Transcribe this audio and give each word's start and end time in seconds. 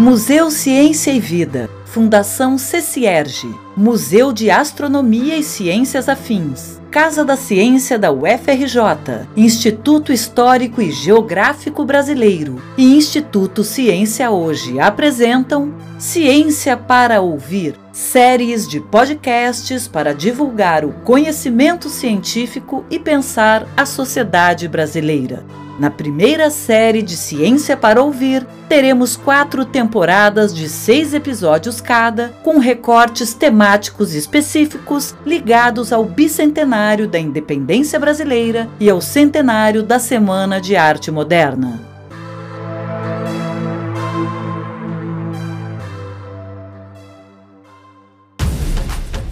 Museu 0.00 0.50
Ciência 0.50 1.10
e 1.10 1.20
Vida, 1.20 1.68
Fundação 1.84 2.56
CECIERGE, 2.56 3.54
Museu 3.76 4.32
de 4.32 4.50
Astronomia 4.50 5.36
e 5.36 5.42
Ciências 5.42 6.08
Afins, 6.08 6.80
Casa 6.90 7.22
da 7.22 7.36
Ciência 7.36 7.98
da 7.98 8.10
UFRJ, 8.10 9.28
Instituto 9.36 10.10
Histórico 10.10 10.80
e 10.80 10.90
Geográfico 10.90 11.84
Brasileiro 11.84 12.62
e 12.78 12.96
Instituto 12.96 13.62
Ciência 13.62 14.30
Hoje 14.30 14.80
apresentam 14.80 15.74
Ciência 15.98 16.78
para 16.78 17.20
Ouvir, 17.20 17.78
séries 18.00 18.66
de 18.66 18.80
podcasts 18.80 19.86
para 19.86 20.14
divulgar 20.14 20.84
o 20.84 20.92
conhecimento 21.04 21.88
científico 21.88 22.84
e 22.90 22.98
pensar 22.98 23.66
a 23.76 23.86
sociedade 23.86 24.66
brasileira. 24.66 25.44
Na 25.78 25.90
primeira 25.90 26.50
série 26.50 27.00
de 27.00 27.16
Ciência 27.16 27.76
para 27.76 28.02
Ouvir, 28.02 28.46
teremos 28.68 29.16
quatro 29.16 29.64
temporadas 29.64 30.54
de 30.54 30.68
seis 30.68 31.14
episódios 31.14 31.80
cada, 31.80 32.30
com 32.42 32.58
recortes 32.58 33.32
temáticos 33.32 34.14
específicos 34.14 35.14
ligados 35.24 35.92
ao 35.92 36.04
bicentenário 36.04 37.08
da 37.08 37.18
independência 37.18 37.98
brasileira 37.98 38.68
e 38.78 38.90
ao 38.90 39.00
centenário 39.00 39.82
da 39.82 39.98
Semana 39.98 40.60
de 40.60 40.76
Arte 40.76 41.10
Moderna. 41.10 41.89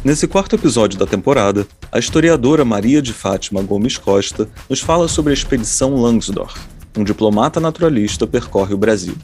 Nesse 0.08 0.26
quarto 0.26 0.56
episódio 0.56 0.98
da 0.98 1.04
temporada, 1.04 1.66
a 1.92 1.98
historiadora 1.98 2.64
Maria 2.64 3.02
de 3.02 3.12
Fátima 3.12 3.60
Gomes 3.60 3.98
Costa 3.98 4.48
nos 4.66 4.80
fala 4.80 5.06
sobre 5.06 5.32
a 5.32 5.34
expedição 5.34 6.00
Langsdorff. 6.00 6.58
Um 6.96 7.04
diplomata 7.04 7.60
naturalista 7.60 8.26
percorre 8.26 8.72
o 8.72 8.78
Brasil. 8.78 9.14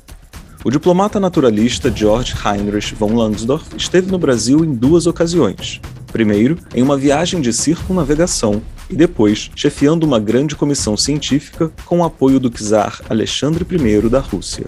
O 0.62 0.70
diplomata 0.70 1.18
naturalista 1.18 1.90
George 1.90 2.34
Heinrich 2.44 2.94
von 2.96 3.14
Langsdorff 3.14 3.74
esteve 3.74 4.12
no 4.12 4.18
Brasil 4.18 4.62
em 4.62 4.74
duas 4.74 5.06
ocasiões. 5.06 5.80
Primeiro, 6.12 6.58
em 6.74 6.82
uma 6.82 6.98
viagem 6.98 7.40
de 7.40 7.50
circunnavegação, 7.50 8.60
e 8.90 8.94
depois, 8.94 9.50
chefiando 9.56 10.04
uma 10.04 10.20
grande 10.20 10.54
comissão 10.54 10.98
científica 10.98 11.72
com 11.86 12.00
o 12.00 12.04
apoio 12.04 12.38
do 12.38 12.50
czar 12.50 13.00
Alexandre 13.08 13.64
I 13.70 14.08
da 14.10 14.20
Rússia. 14.20 14.66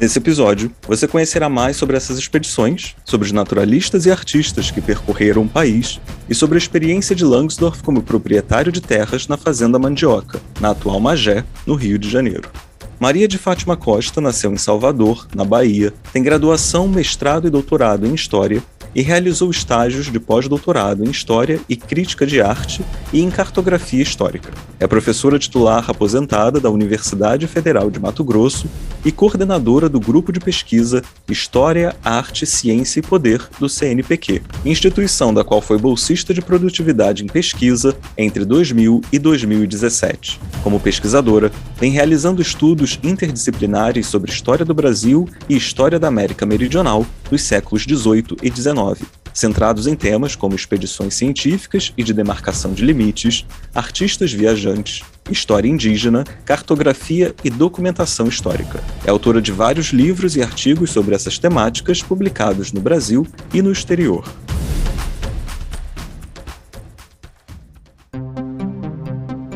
Nesse 0.00 0.18
episódio, 0.18 0.72
você 0.88 1.06
conhecerá 1.06 1.48
mais 1.48 1.76
sobre 1.76 1.96
essas 1.96 2.18
expedições, 2.18 2.96
sobre 3.04 3.26
os 3.26 3.32
naturalistas 3.32 4.06
e 4.06 4.10
artistas 4.10 4.70
que 4.70 4.80
percorreram 4.80 5.42
o 5.42 5.48
país 5.48 6.00
e 6.28 6.34
sobre 6.34 6.56
a 6.56 6.58
experiência 6.58 7.14
de 7.14 7.24
Langsdorff 7.24 7.80
como 7.82 8.02
proprietário 8.02 8.72
de 8.72 8.80
terras 8.80 9.28
na 9.28 9.36
Fazenda 9.36 9.78
Mandioca, 9.78 10.40
na 10.60 10.70
atual 10.70 10.98
Magé, 10.98 11.44
no 11.64 11.76
Rio 11.76 11.96
de 11.96 12.10
Janeiro. 12.10 12.50
Maria 12.98 13.28
de 13.28 13.38
Fátima 13.38 13.76
Costa 13.76 14.20
nasceu 14.20 14.52
em 14.52 14.56
Salvador, 14.56 15.28
na 15.34 15.44
Bahia, 15.44 15.92
tem 16.12 16.22
graduação, 16.22 16.88
mestrado 16.88 17.46
e 17.46 17.50
doutorado 17.50 18.06
em 18.06 18.14
História 18.14 18.62
e 18.94 19.02
realizou 19.02 19.50
estágios 19.50 20.10
de 20.10 20.20
pós-doutorado 20.20 21.04
em 21.04 21.10
História 21.10 21.60
e 21.68 21.76
Crítica 21.76 22.26
de 22.26 22.40
Arte 22.40 22.84
e 23.12 23.20
em 23.20 23.30
Cartografia 23.30 24.02
Histórica. 24.02 24.52
É 24.78 24.86
professora 24.86 25.38
titular 25.38 25.84
aposentada 25.88 26.60
da 26.60 26.70
Universidade 26.70 27.46
Federal 27.46 27.90
de 27.90 27.98
Mato 27.98 28.22
Grosso 28.22 28.68
e 29.04 29.12
coordenadora 29.12 29.88
do 29.88 30.00
grupo 30.00 30.32
de 30.32 30.40
pesquisa 30.40 31.02
História, 31.28 31.94
Arte, 32.04 32.46
Ciência 32.46 33.00
e 33.00 33.02
Poder 33.02 33.42
do 33.58 33.68
CNPq, 33.68 34.42
instituição 34.64 35.32
da 35.32 35.44
qual 35.44 35.60
foi 35.60 35.78
bolsista 35.78 36.32
de 36.32 36.40
produtividade 36.40 37.24
em 37.24 37.26
pesquisa 37.26 37.96
entre 38.16 38.44
2000 38.44 39.00
e 39.12 39.18
2017. 39.18 40.40
Como 40.62 40.80
pesquisadora, 40.80 41.52
vem 41.78 41.90
realizando 41.90 42.40
estudos 42.40 42.98
interdisciplinares 43.02 44.06
sobre 44.06 44.30
história 44.30 44.64
do 44.64 44.74
Brasil 44.74 45.28
e 45.48 45.56
história 45.56 45.98
da 45.98 46.08
América 46.08 46.46
Meridional 46.46 47.04
dos 47.30 47.42
séculos 47.42 47.86
18 47.86 48.36
e 48.42 48.50
19 48.50 49.04
centrados 49.34 49.88
em 49.88 49.96
temas 49.96 50.36
como 50.36 50.54
expedições 50.54 51.14
científicas 51.14 51.92
e 51.98 52.04
de 52.04 52.14
demarcação 52.14 52.72
de 52.72 52.84
limites, 52.84 53.44
artistas 53.74 54.32
viajantes, 54.32 55.02
história 55.30 55.68
indígena, 55.68 56.24
cartografia 56.44 57.34
e 57.42 57.50
documentação 57.50 58.28
histórica. 58.28 58.82
É 59.04 59.10
autora 59.10 59.42
de 59.42 59.50
vários 59.50 59.88
livros 59.88 60.36
e 60.36 60.42
artigos 60.42 60.90
sobre 60.90 61.14
essas 61.14 61.38
temáticas 61.38 62.02
publicados 62.02 62.72
no 62.72 62.80
Brasil 62.80 63.26
e 63.52 63.60
no 63.60 63.72
exterior. 63.72 64.24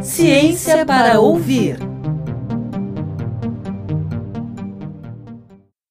Ciência 0.03 0.85
para 0.85 1.21
ouvir. 1.21 1.79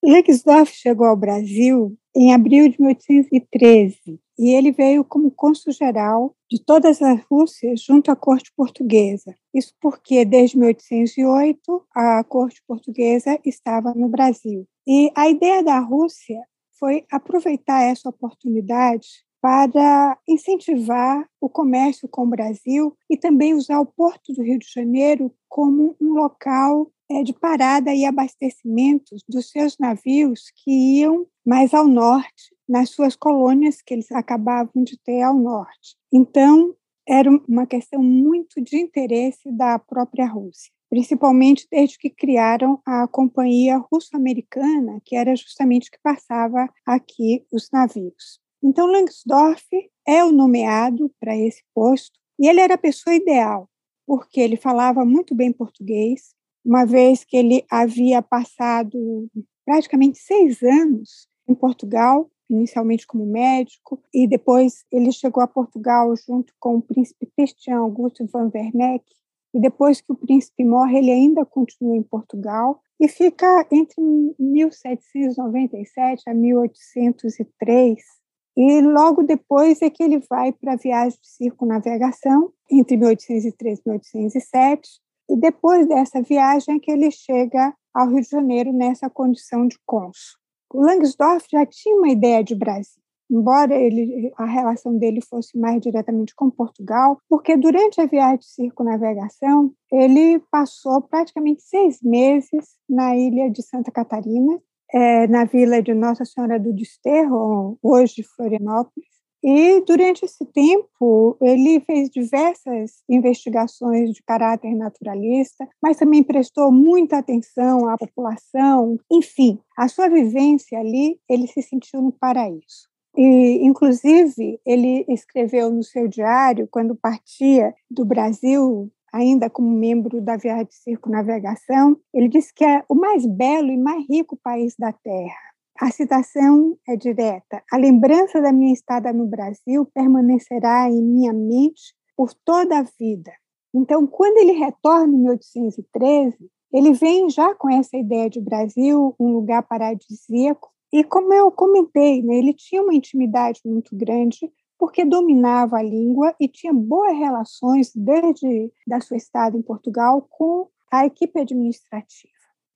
Lexdorf 0.03 0.73
chegou 0.73 1.05
ao 1.05 1.15
Brasil 1.15 1.97
em 2.17 2.33
abril 2.33 2.67
de 2.67 2.81
1813 2.81 4.19
e 4.39 4.49
ele 4.49 4.71
veio 4.71 5.03
como 5.03 5.29
cônsul-geral 5.29 6.35
de 6.49 6.59
todas 6.59 6.99
as 6.99 7.21
Rússias 7.29 7.81
junto 7.81 8.09
à 8.09 8.15
corte 8.15 8.51
portuguesa. 8.55 9.35
Isso 9.53 9.73
porque, 9.79 10.25
desde 10.25 10.57
1808, 10.57 11.85
a 11.93 12.23
corte 12.23 12.61
portuguesa 12.67 13.39
estava 13.45 13.93
no 13.93 14.09
Brasil. 14.09 14.67
E 14.87 15.11
a 15.15 15.29
ideia 15.29 15.63
da 15.63 15.79
Rússia 15.79 16.41
foi 16.79 17.05
aproveitar 17.11 17.83
essa 17.83 18.09
oportunidade 18.09 19.26
para 19.41 20.17
incentivar 20.27 21.27
o 21.39 21.49
comércio 21.49 22.07
com 22.07 22.23
o 22.23 22.29
Brasil 22.29 22.97
e 23.09 23.17
também 23.17 23.53
usar 23.53 23.79
o 23.79 23.85
Porto 23.85 24.33
do 24.33 24.43
Rio 24.43 24.59
de 24.59 24.67
Janeiro 24.67 25.33
como 25.47 25.95
um 26.01 26.13
local 26.13 26.91
é, 27.09 27.23
de 27.23 27.33
parada 27.33 27.93
e 27.93 28.05
abastecimento 28.05 29.15
dos 29.27 29.49
seus 29.49 29.77
navios 29.77 30.51
que 30.55 30.99
iam 30.99 31.25
mais 31.45 31.73
ao 31.73 31.87
norte, 31.87 32.55
nas 32.67 32.89
suas 32.89 33.15
colônias 33.15 33.81
que 33.81 33.93
eles 33.93 34.11
acabavam 34.11 34.83
de 34.83 34.97
ter 34.99 35.21
ao 35.21 35.33
norte. 35.33 35.95
Então, 36.11 36.75
era 37.07 37.29
uma 37.47 37.65
questão 37.65 38.03
muito 38.03 38.61
de 38.61 38.77
interesse 38.77 39.49
da 39.49 39.79
própria 39.79 40.27
Rússia, 40.27 40.69
principalmente 40.89 41.65
desde 41.71 41.97
que 41.97 42.09
criaram 42.09 42.81
a 42.85 43.07
Companhia 43.07 43.77
Russo-Americana, 43.77 44.99
que 45.05 45.15
era 45.15 45.33
justamente 45.33 45.89
que 45.89 45.99
passava 46.03 46.69
aqui 46.85 47.45
os 47.51 47.69
navios. 47.71 48.41
Então, 48.63 48.87
Langsdorff 48.87 49.65
é 50.05 50.23
o 50.23 50.31
nomeado 50.31 51.11
para 51.19 51.37
esse 51.37 51.63
posto 51.73 52.19
e 52.39 52.47
ele 52.47 52.59
era 52.59 52.75
a 52.75 52.77
pessoa 52.77 53.15
ideal, 53.15 53.69
porque 54.05 54.39
ele 54.39 54.55
falava 54.55 55.03
muito 55.05 55.35
bem 55.35 55.51
português, 55.51 56.33
uma 56.65 56.85
vez 56.85 57.23
que 57.23 57.37
ele 57.37 57.65
havia 57.69 58.21
passado 58.21 59.27
praticamente 59.65 60.19
seis 60.19 60.61
anos 60.61 61.27
em 61.47 61.55
Portugal, 61.55 62.29
inicialmente 62.49 63.05
como 63.05 63.25
médico, 63.25 64.01
e 64.13 64.27
depois 64.27 64.85
ele 64.91 65.11
chegou 65.11 65.43
a 65.43 65.47
Portugal 65.47 66.13
junto 66.15 66.53
com 66.59 66.75
o 66.77 66.81
príncipe 66.81 67.29
Christian 67.35 67.77
Augusto 67.79 68.25
van 68.27 68.49
Werneck, 68.53 69.05
e 69.53 69.59
depois 69.59 70.01
que 70.01 70.11
o 70.11 70.15
príncipe 70.15 70.63
morre, 70.63 70.99
ele 70.99 71.11
ainda 71.11 71.45
continua 71.45 71.95
em 71.95 72.03
Portugal 72.03 72.81
e 72.99 73.07
fica 73.07 73.65
entre 73.71 74.01
1797 74.37 76.29
a 76.29 76.33
1803. 76.33 78.16
E 78.57 78.81
logo 78.81 79.21
depois 79.21 79.79
é 79.83 79.89
que 79.89 80.01
ele 80.01 80.17
vai 80.27 80.51
para 80.51 80.73
a 80.73 80.77
viagem 80.77 81.19
de 81.21 81.29
circunnavegação, 81.29 82.51
entre 82.71 82.97
1803 82.97 83.77
e 83.77 83.81
1807, 83.85 84.89
e 85.29 85.37
depois 85.37 85.87
dessa 85.87 86.23
viagem 86.23 86.77
é 86.77 86.79
que 86.79 86.91
ele 86.91 87.11
chega 87.11 87.71
ao 87.93 88.09
Rio 88.09 88.21
de 88.21 88.29
Janeiro 88.29 88.73
nessa 88.73 89.11
condição 89.11 89.67
de 89.67 89.77
cônsul. 89.85 90.39
O 90.73 90.81
Langsdorff 90.81 91.45
já 91.51 91.67
tinha 91.67 91.95
uma 91.95 92.09
ideia 92.09 92.43
de 92.43 92.55
Brasil, 92.55 92.99
embora 93.29 93.75
ele, 93.75 94.31
a 94.35 94.45
relação 94.45 94.97
dele 94.97 95.21
fosse 95.21 95.55
mais 95.55 95.79
diretamente 95.79 96.33
com 96.33 96.49
Portugal, 96.49 97.19
porque 97.29 97.55
durante 97.55 98.01
a 98.01 98.07
viagem 98.07 98.39
de 98.39 98.47
circunnavegação 98.47 99.71
ele 99.91 100.39
passou 100.49 100.99
praticamente 101.03 101.61
seis 101.61 102.01
meses 102.01 102.75
na 102.89 103.15
ilha 103.15 103.51
de 103.51 103.61
Santa 103.61 103.91
Catarina, 103.91 104.59
é, 104.93 105.27
na 105.27 105.45
vila 105.45 105.81
de 105.81 105.93
Nossa 105.93 106.25
Senhora 106.25 106.59
do 106.59 106.73
Desterro, 106.73 107.77
hoje 107.81 108.23
Florianópolis, 108.23 109.17
e 109.43 109.81
durante 109.81 110.25
esse 110.25 110.43
tempo, 110.45 111.37
ele 111.39 111.79
fez 111.81 112.09
diversas 112.09 113.03
investigações 113.07 114.11
de 114.11 114.23
caráter 114.23 114.75
naturalista, 114.75 115.67
mas 115.81 115.97
também 115.97 116.23
prestou 116.23 116.71
muita 116.71 117.19
atenção 117.19 117.87
à 117.87 117.97
população. 117.97 118.97
Enfim, 119.11 119.59
a 119.77 119.87
sua 119.87 120.09
vivência 120.09 120.79
ali, 120.79 121.19
ele 121.29 121.47
se 121.47 121.61
sentiu 121.61 122.01
no 122.01 122.11
paraíso. 122.11 122.89
E, 123.15 123.65
inclusive, 123.65 124.59
ele 124.65 125.05
escreveu 125.07 125.71
no 125.71 125.83
seu 125.83 126.07
diário, 126.07 126.67
quando 126.69 126.95
partia 126.95 127.73
do 127.89 128.05
Brasil, 128.05 128.91
ainda 129.13 129.49
como 129.49 129.69
membro 129.69 130.21
da 130.21 130.37
Viagem 130.37 130.65
de 130.65 130.75
Circunnavegação, 130.75 131.97
ele 132.13 132.27
disse 132.27 132.53
que 132.53 132.63
é 132.63 132.83
o 132.89 132.95
mais 132.95 133.25
belo 133.25 133.69
e 133.69 133.77
mais 133.77 134.05
rico 134.09 134.37
país 134.37 134.75
da 134.77 134.91
Terra 134.91 135.47
a 135.79 135.91
citação 135.91 136.75
é 136.87 136.95
direta. 136.95 137.63
A 137.71 137.77
lembrança 137.77 138.41
da 138.41 138.51
minha 138.51 138.73
estada 138.73 139.13
no 139.13 139.27
Brasil 139.27 139.85
permanecerá 139.93 140.89
em 140.89 141.01
minha 141.01 141.31
mente 141.31 141.93
por 142.15 142.33
toda 142.33 142.79
a 142.79 142.85
vida. 142.99 143.31
Então, 143.73 144.07
quando 144.07 144.37
ele 144.37 144.53
retorna 144.53 145.13
em 145.13 145.19
1813, 145.19 146.35
Ele 146.73 146.93
vem 146.93 147.29
já 147.29 147.55
com 147.55 147.69
essa 147.69 147.95
ideia 147.95 148.29
de 148.29 148.41
Brasil, 148.41 149.15
um 149.19 149.31
lugar 149.31 149.63
paradisíaco, 149.63 150.69
e 150.91 151.03
como 151.03 151.33
eu 151.33 151.51
comentei, 151.51 152.21
né, 152.21 152.35
ele 152.35 152.53
tinha 152.53 152.81
uma 152.81 152.93
intimidade 152.93 153.61
muito 153.65 153.95
grande 153.95 154.51
porque 154.77 155.03
dominava 155.03 155.77
a 155.77 155.83
língua 155.83 156.35
e 156.39 156.47
tinha 156.47 156.73
boas 156.73 157.17
relações 157.17 157.91
desde 157.95 158.71
da 158.85 159.01
sua 159.01 159.17
estada 159.17 159.57
em 159.57 159.61
Portugal 159.61 160.25
com 160.29 160.69
a 160.91 161.05
equipe 161.05 161.39
administrativa. 161.39 162.33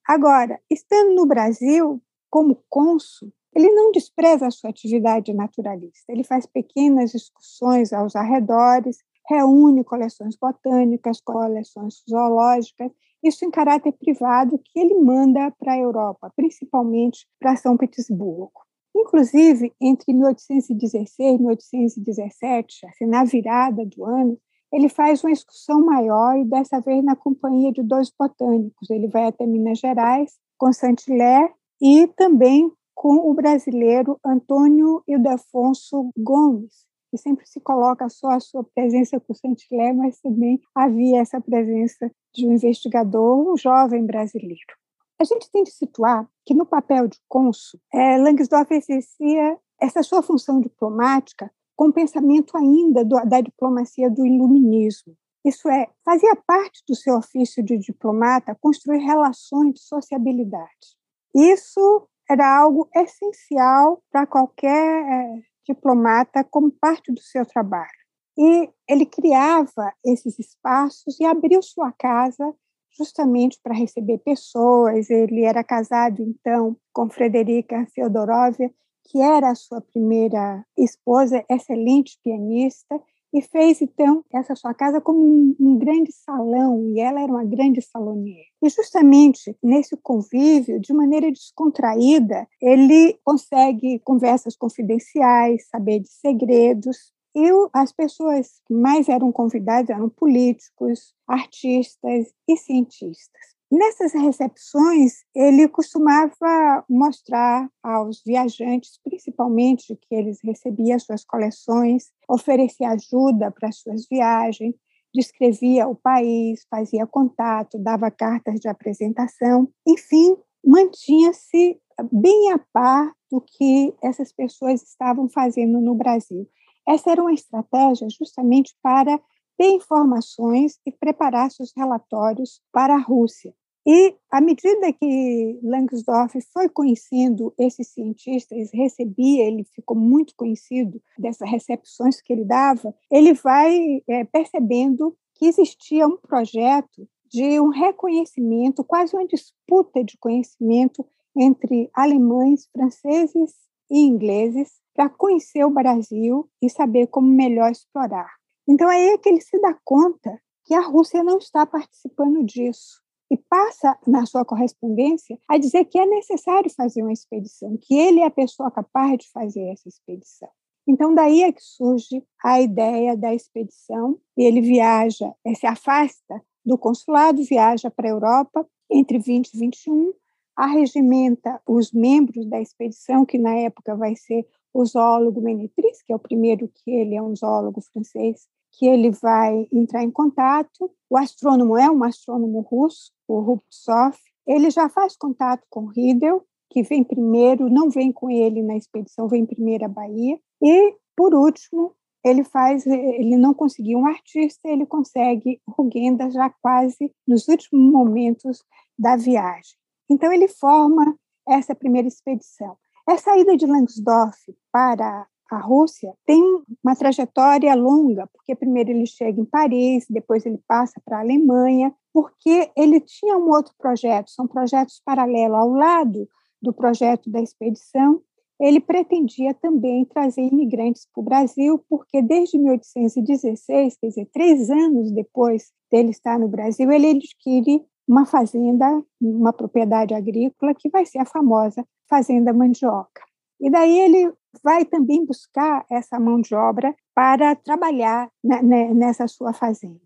Agora, 0.08 0.60
estando 0.70 1.14
no 1.16 1.26
Brasil 1.26 2.02
como 2.30 2.64
cônsul, 2.70 3.32
ele 3.54 3.70
não 3.70 3.92
despreza 3.92 4.48
a 4.48 4.52
sua 4.52 4.70
atividade 4.70 5.34
naturalista. 5.34 6.12
Ele 6.12 6.24
faz 6.24 6.46
pequenas 6.46 7.14
excursões 7.14 7.92
aos 7.92 8.16
arredores, 8.16 8.98
reúne 9.30 9.84
coleções 9.84 10.36
botânicas, 10.36 11.22
coleções 11.22 12.04
zoológicas, 12.10 12.92
isso 13.24 13.46
em 13.46 13.52
caráter 13.52 13.92
privado 13.92 14.60
que 14.64 14.80
ele 14.80 14.96
manda 14.96 15.52
para 15.52 15.74
a 15.74 15.78
Europa, 15.78 16.32
principalmente 16.36 17.28
para 17.40 17.56
São 17.56 17.78
Petersburgo. 17.78 18.52
Inclusive, 18.96 19.74
entre 19.80 20.14
1816 20.14 21.20
e 21.20 21.38
1817, 21.38 22.86
assim, 22.88 23.06
na 23.06 23.24
virada 23.24 23.86
do 23.86 24.06
ano, 24.06 24.38
ele 24.72 24.88
faz 24.88 25.24
uma 25.24 25.32
excursão 25.32 25.84
maior 25.84 26.38
e 26.38 26.46
dessa 26.46 26.80
vez 26.80 27.04
na 27.04 27.16
companhia 27.16 27.72
de 27.72 27.84
dois 27.84 28.10
botânicos. 28.10 28.90
Ele 28.90 29.08
vai 29.08 29.26
até 29.26 29.46
Minas 29.46 29.80
Gerais 29.80 30.32
com 30.58 30.72
Saint-Hilaire 30.72 31.52
e 31.82 32.08
também 32.16 32.72
com 32.96 33.30
o 33.30 33.34
brasileiro 33.34 34.20
Antônio 34.24 35.04
Ildefonso 35.08 36.12
Gomes, 36.16 36.86
que 37.10 37.18
sempre 37.18 37.46
se 37.48 37.60
coloca 37.60 38.08
só 38.08 38.30
a 38.30 38.40
sua 38.40 38.64
presença 38.64 39.20
com 39.20 39.34
Saint-Hilaire, 39.34 39.98
mas 39.98 40.22
também 40.22 40.62
havia 40.74 41.20
essa 41.20 41.42
presença 41.42 42.10
de 42.34 42.48
um 42.48 42.54
investigador, 42.54 43.52
um 43.52 43.58
jovem 43.58 44.06
brasileiro. 44.06 44.81
A 45.22 45.24
gente 45.24 45.52
tem 45.52 45.64
de 45.64 45.70
situar 45.70 46.28
que 46.44 46.56
no 46.56 46.66
papel 46.66 47.08
de 47.08 47.20
cônsul, 47.30 47.80
é, 47.94 48.18
Langsdorff 48.18 48.74
exercia 48.74 49.56
essa 49.80 50.02
sua 50.02 50.24
função 50.24 50.60
diplomática 50.60 51.54
com 51.76 51.92
pensamento 51.92 52.58
ainda 52.58 53.06
do, 53.06 53.24
da 53.24 53.40
diplomacia 53.40 54.10
do 54.10 54.26
iluminismo. 54.26 55.16
Isso 55.46 55.70
é, 55.70 55.88
fazia 56.04 56.36
parte 56.36 56.82
do 56.88 56.96
seu 56.96 57.18
ofício 57.18 57.64
de 57.64 57.78
diplomata 57.78 58.58
construir 58.60 58.98
relações 58.98 59.76
de 59.76 59.82
sociabilidade. 59.82 60.98
Isso 61.36 62.10
era 62.28 62.58
algo 62.60 62.90
essencial 62.96 64.02
para 64.12 64.26
qualquer 64.26 65.06
é, 65.06 65.40
diplomata 65.68 66.44
como 66.44 66.72
parte 66.72 67.12
do 67.12 67.22
seu 67.22 67.46
trabalho. 67.46 67.92
E 68.36 68.72
ele 68.90 69.06
criava 69.06 69.94
esses 70.04 70.40
espaços 70.40 71.20
e 71.20 71.26
abriu 71.26 71.62
sua 71.62 71.92
casa 71.92 72.56
justamente 72.98 73.60
para 73.64 73.74
receber 73.74 74.20
pessoas. 74.20 75.10
Ele 75.10 75.44
era 75.44 75.64
casado, 75.64 76.22
então, 76.22 76.76
com 76.94 77.10
Frederica 77.10 77.86
Feodorovia, 77.94 78.72
que 79.06 79.20
era 79.20 79.50
a 79.50 79.56
sua 79.56 79.82
primeira 79.82 80.66
esposa, 80.78 81.44
excelente 81.50 82.18
pianista, 82.24 83.02
e 83.34 83.42
fez 83.42 83.82
então 83.82 84.24
essa 84.32 84.56
sua 84.56 84.74
casa 84.74 85.00
como 85.00 85.20
um, 85.20 85.56
um, 85.60 85.78
grande 85.78 86.12
salão 86.12 86.86
e 86.90 87.00
ela 87.00 87.22
era 87.22 87.32
uma 87.32 87.46
grande 87.46 87.82
salonier. 87.82 88.46
E 88.62 88.70
justamente 88.70 89.56
nesse 89.64 89.96
convívio, 89.98 90.80
de 90.80 90.94
maneira 90.94 91.32
descontraída, 91.32 92.48
ele 92.62 93.18
consegue 93.24 94.00
conversas 94.00 94.56
confidenciais, 94.56 95.68
saber 95.70 96.00
de 96.00 96.10
segredos. 96.10 97.14
E 97.36 97.50
as 97.74 97.92
pessoas 97.92 98.62
que 98.68 98.74
mais 98.74 99.08
eram 99.08 99.32
convidadas 99.32 99.90
eram 99.90 100.10
políticos, 100.10 101.14
artistas 101.28 102.34
e 102.48 102.58
cientistas. 102.58 103.42
Nessas 103.72 104.12
recepções, 104.12 105.24
ele 105.34 105.66
costumava 105.70 106.84
mostrar 106.90 107.70
aos 107.82 108.22
viajantes, 108.26 109.00
principalmente 109.02 109.96
que 109.96 110.14
eles 110.14 110.40
recebiam 110.44 111.00
suas 111.00 111.24
coleções, 111.24 112.12
oferecia 112.28 112.90
ajuda 112.90 113.50
para 113.50 113.72
suas 113.72 114.06
viagens, 114.10 114.76
descrevia 115.16 115.88
o 115.88 115.96
país, 115.96 116.66
fazia 116.70 117.08
contato, 117.08 117.80
dava 117.80 118.12
cartas 118.12 118.60
de 118.60 118.68
apresentação, 118.68 119.70
enfim, 119.88 120.36
mantinha-se 120.66 121.80
bem 122.12 122.52
a 122.52 122.60
par 122.74 123.14
do 123.32 123.40
que 123.40 123.94
essas 124.04 124.34
pessoas 124.34 124.84
estavam 124.84 125.30
fazendo 125.30 125.80
no 125.80 125.96
Brasil. 125.96 126.46
Essa 126.92 127.12
era 127.12 127.22
uma 127.22 127.34
estratégia 127.34 128.06
justamente 128.10 128.76
para 128.84 129.18
ter 129.58 129.70
informações 129.70 130.78
e 130.86 130.92
preparar 130.92 131.50
seus 131.50 131.72
relatórios 131.74 132.62
para 132.70 132.96
a 132.96 133.00
Rússia. 133.00 133.54
E, 133.88 134.14
à 134.30 134.42
medida 134.42 134.92
que 134.92 135.60
Langsdorff 135.64 136.38
foi 136.54 136.68
conhecendo 136.68 137.54
esses 137.58 137.94
cientistas, 137.94 138.70
recebia, 138.74 139.46
ele 139.46 139.64
ficou 139.74 139.96
muito 139.96 140.36
conhecido 140.36 141.02
dessas 141.18 141.50
recepções 141.50 142.22
que 142.22 142.34
ele 142.34 142.44
dava, 142.44 142.94
ele 143.10 143.34
vai 143.34 144.04
é, 144.08 144.26
percebendo 144.26 145.16
que 145.36 145.46
existia 145.46 146.06
um 146.06 146.18
projeto 146.18 147.08
de 147.32 147.58
um 147.62 147.70
reconhecimento, 147.70 148.84
quase 148.84 149.16
uma 149.16 149.26
disputa 149.26 150.04
de 150.04 150.18
conhecimento 150.18 151.06
entre 151.36 151.90
alemães, 151.94 152.68
franceses 152.74 153.56
e 153.92 154.00
ingleses 154.00 154.72
para 154.96 155.10
conhecer 155.10 155.66
o 155.66 155.70
Brasil 155.70 156.50
e 156.62 156.70
saber 156.70 157.08
como 157.08 157.28
melhor 157.28 157.72
explorar. 157.72 158.32
Então, 158.68 158.88
aí 158.88 159.10
é 159.10 159.18
que 159.18 159.28
ele 159.28 159.42
se 159.42 159.60
dá 159.60 159.78
conta 159.84 160.40
que 160.64 160.74
a 160.74 160.82
Rússia 160.82 161.24
não 161.24 161.38
está 161.38 161.66
participando 161.66 162.44
disso 162.44 163.02
e 163.30 163.38
passa 163.38 163.98
na 164.08 164.26
sua 164.26 164.46
correspondência 164.46 165.38
a 165.48 165.58
dizer 165.58 165.86
que 165.86 166.00
é 166.00 166.06
necessário 166.06 166.70
fazer 166.76 167.02
uma 167.02 167.14
expedição, 167.14 167.78
que 167.82 167.96
ele 167.96 168.22
é 168.22 168.26
a 168.26 168.32
pessoa 168.32 168.72
capaz 168.72 169.18
de 169.18 169.30
fazer 169.32 169.68
essa 169.70 169.88
expedição. 169.88 170.50
Então, 170.88 171.14
daí 171.14 171.44
é 171.44 171.52
que 171.52 171.62
surge 171.62 172.24
a 172.44 172.60
ideia 172.60 173.16
da 173.16 173.34
expedição, 173.34 174.20
e 174.38 174.44
ele 174.44 174.62
viaja, 174.62 175.34
se 175.56 175.66
afasta 175.66 176.42
do 176.66 176.78
consulado, 176.78 177.44
viaja 177.44 177.90
para 177.90 178.08
a 178.08 178.12
Europa 178.12 178.68
entre 178.90 179.20
20 179.20 179.54
e 179.54 179.60
21, 179.60 180.14
arregimenta 180.62 181.60
os 181.68 181.92
membros 181.92 182.46
da 182.46 182.62
expedição, 182.62 183.26
que 183.26 183.40
na 183.40 183.56
época 183.56 183.96
vai 183.96 184.16
ser 184.16 184.46
o 184.72 184.86
zoólogo 184.86 185.42
Menetris, 185.42 186.04
que 186.04 186.14
é 186.14 186.16
o 186.16 186.20
primeiro 186.20 186.68
que 186.68 186.92
ele 186.92 187.16
é 187.16 187.22
um 187.22 187.36
zoólogo 187.36 187.82
francês, 187.82 188.48
que 188.72 188.86
ele 188.86 189.10
vai 189.10 189.68
entrar 189.74 190.04
em 190.04 190.12
contato. 190.12 190.92
O 191.10 191.18
astrônomo 191.18 191.76
é 191.76 191.90
um 191.90 192.04
astrônomo 192.04 192.62
russo, 192.62 193.12
o 193.28 193.40
Rubtsov. 193.40 194.16
Ele 194.46 194.70
já 194.70 194.88
faz 194.88 195.18
contato 195.18 195.66
com 195.68 195.88
Riedel, 195.88 196.46
que 196.70 196.84
vem 196.84 197.04
primeiro, 197.04 197.68
não 197.68 197.90
vem 197.90 198.12
com 198.12 198.30
ele 198.30 198.62
na 198.62 198.78
expedição, 198.78 199.28
vem 199.28 199.48
primeiro 199.48 199.86
à 199.86 199.88
Bahia. 199.88 200.40
E, 200.62 200.96
por 201.18 201.34
último, 201.34 201.96
ele 202.24 202.44
faz, 202.44 202.86
ele 202.86 203.36
não 203.36 203.52
conseguiu 203.52 203.98
um 203.98 204.06
artista, 204.06 204.70
ele 204.70 204.86
consegue 204.86 205.60
Rugenda 205.68 206.30
já 206.30 206.52
quase 206.62 207.12
nos 207.28 207.48
últimos 207.48 207.92
momentos 207.92 208.64
da 208.98 209.16
viagem. 209.16 209.81
Então 210.12 210.30
ele 210.34 210.50
forma 210.50 211.16
essa 211.48 211.74
primeira 211.74 212.06
expedição. 212.06 212.76
Essa 213.08 213.38
ida 213.38 213.56
de 213.56 213.66
Langsdorff 213.66 214.38
para 214.70 215.26
a 215.50 215.58
Rússia 215.58 216.14
tem 216.26 216.44
uma 216.84 216.98
trajetória 216.98 217.74
longa, 217.76 218.28
porque 218.28 218.54
primeiro 218.54 218.90
ele 218.90 219.06
chega 219.06 219.40
em 219.40 219.46
Paris, 219.46 220.06
depois 220.10 220.46
ele 220.46 220.62
passa 220.68 221.02
para 221.06 221.18
a 221.18 221.22
Alemanha, 221.22 221.96
porque 222.14 222.70
ele 222.76 223.00
tinha 223.00 223.38
um 223.38 223.50
outro 223.50 223.74
projeto, 223.78 224.32
são 224.32 224.46
projetos 224.46 225.02
paralelos 225.06 225.58
ao 225.58 225.70
lado 225.70 226.28
do 226.62 226.74
projeto 226.74 227.30
da 227.30 227.42
expedição. 227.42 228.22
Ele 228.60 228.82
pretendia 228.82 229.54
também 229.54 230.04
trazer 230.04 230.42
imigrantes 230.42 231.08
para 231.12 231.22
o 231.22 231.24
Brasil, 231.24 231.84
porque 231.90 232.22
desde 232.22 232.60
1816, 232.60 233.98
quer 233.98 234.08
dizer, 234.08 234.30
três 234.32 234.70
anos 234.70 235.10
depois 235.10 235.72
dele 235.90 236.10
estar 236.10 236.38
no 236.38 236.50
Brasil, 236.50 236.92
ele 236.92 237.12
adquire 237.12 237.82
uma 238.12 238.26
fazenda, 238.26 239.02
uma 239.22 239.54
propriedade 239.54 240.14
agrícola, 240.14 240.76
que 240.76 240.90
vai 240.90 241.06
ser 241.06 241.20
a 241.20 241.26
famosa 241.26 241.88
Fazenda 242.10 242.52
Mandioca. 242.52 243.24
E 243.58 243.70
daí 243.70 243.98
ele 244.00 244.34
vai 244.62 244.84
também 244.84 245.26
buscar 245.26 245.86
essa 245.90 246.20
mão 246.20 246.42
de 246.42 246.54
obra 246.54 246.94
para 247.16 247.56
trabalhar 247.56 248.30
nessa 248.44 249.30
sua 249.30 249.54
fazenda. 249.54 250.02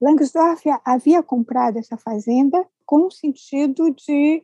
Langsdorff 0.00 0.62
havia 0.84 1.20
comprado 1.20 1.78
essa 1.78 1.96
fazenda 1.96 2.64
com 2.86 3.06
o 3.06 3.10
sentido 3.10 3.90
de 3.90 4.40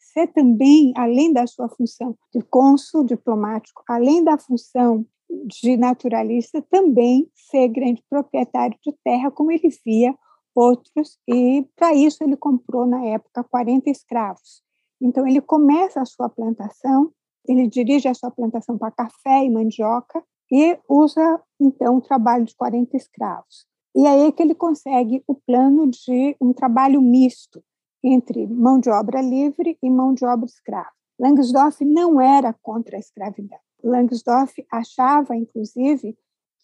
ser 0.00 0.26
também, 0.34 0.92
além 0.96 1.32
da 1.32 1.46
sua 1.46 1.68
função 1.68 2.18
de 2.34 2.42
cônsul 2.42 3.04
diplomático, 3.04 3.84
além 3.88 4.24
da 4.24 4.36
função 4.36 5.06
de 5.46 5.76
naturalista, 5.76 6.60
também 6.68 7.30
ser 7.34 7.68
grande 7.68 8.02
proprietário 8.10 8.76
de 8.84 8.92
terra, 9.04 9.30
como 9.30 9.52
ele 9.52 9.68
via 9.86 10.12
outros, 10.54 11.18
e 11.28 11.66
para 11.76 11.94
isso 11.94 12.22
ele 12.22 12.36
comprou, 12.36 12.86
na 12.86 13.04
época, 13.04 13.44
40 13.44 13.90
escravos. 13.90 14.62
Então, 15.00 15.26
ele 15.26 15.40
começa 15.40 16.00
a 16.00 16.04
sua 16.04 16.28
plantação 16.28 17.12
ele 17.46 17.66
dirige 17.66 18.08
a 18.08 18.14
sua 18.14 18.30
plantação 18.30 18.78
para 18.78 18.90
café 18.90 19.44
e 19.44 19.50
mandioca 19.50 20.22
e 20.50 20.78
usa, 20.88 21.40
então, 21.60 21.96
o 21.96 22.00
trabalho 22.00 22.44
de 22.44 22.54
40 22.54 22.96
escravos. 22.96 23.66
E 23.94 24.06
aí 24.06 24.26
é 24.26 24.32
que 24.32 24.42
ele 24.42 24.54
consegue 24.54 25.22
o 25.26 25.34
plano 25.34 25.90
de 25.90 26.36
um 26.40 26.52
trabalho 26.52 27.00
misto, 27.00 27.62
entre 28.02 28.46
mão 28.46 28.78
de 28.78 28.90
obra 28.90 29.20
livre 29.20 29.78
e 29.82 29.90
mão 29.90 30.12
de 30.14 30.24
obra 30.24 30.46
escrava. 30.46 30.90
Langsdorff 31.18 31.84
não 31.84 32.20
era 32.20 32.54
contra 32.62 32.96
a 32.96 33.00
escravidão. 33.00 33.58
Langsdorff 33.82 34.64
achava, 34.70 35.36
inclusive, 35.36 36.16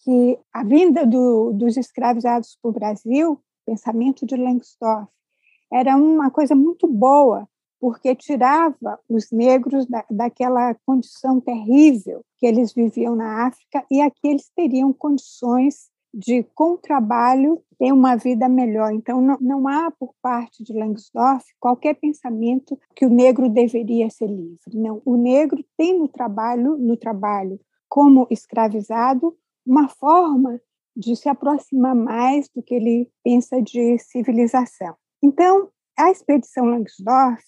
que 0.02 0.38
a 0.52 0.64
vinda 0.64 1.06
do, 1.06 1.52
dos 1.52 1.76
escravizados 1.76 2.56
para 2.60 2.68
o 2.70 2.72
Brasil, 2.72 3.40
pensamento 3.68 4.24
de 4.24 4.34
Langsdorff, 4.34 5.08
era 5.70 5.94
uma 5.94 6.30
coisa 6.30 6.54
muito 6.54 6.86
boa, 6.86 7.46
porque 7.78 8.14
tirava 8.14 8.98
os 9.08 9.30
negros 9.30 9.86
da, 9.86 10.04
daquela 10.10 10.74
condição 10.86 11.38
terrível 11.38 12.24
que 12.38 12.46
eles 12.46 12.72
viviam 12.72 13.14
na 13.14 13.46
África 13.46 13.84
e 13.90 14.00
aqui 14.00 14.28
eles 14.28 14.50
teriam 14.56 14.92
condições 14.92 15.90
de, 16.12 16.42
com 16.54 16.78
trabalho, 16.78 17.62
ter 17.78 17.92
uma 17.92 18.16
vida 18.16 18.48
melhor. 18.48 18.92
Então, 18.92 19.20
não, 19.20 19.36
não 19.38 19.68
há, 19.68 19.90
por 19.90 20.14
parte 20.22 20.64
de 20.64 20.72
Langsdorff, 20.72 21.44
qualquer 21.60 21.94
pensamento 21.94 22.78
que 22.96 23.04
o 23.04 23.10
negro 23.10 23.48
deveria 23.50 24.08
ser 24.08 24.28
livre. 24.28 24.74
Não, 24.74 25.02
o 25.04 25.16
negro 25.16 25.62
tem 25.76 25.98
no 25.98 26.08
trabalho, 26.08 26.78
no 26.78 26.96
trabalho 26.96 27.60
como 27.88 28.26
escravizado, 28.30 29.36
uma 29.66 29.88
forma 29.88 30.58
de 30.98 31.14
se 31.14 31.28
aproximar 31.28 31.94
mais 31.94 32.48
do 32.48 32.60
que 32.60 32.74
ele 32.74 33.08
pensa 33.22 33.62
de 33.62 33.96
civilização. 33.98 34.96
Então, 35.22 35.70
a 35.96 36.10
expedição 36.10 36.64
Langsdorff 36.64 37.44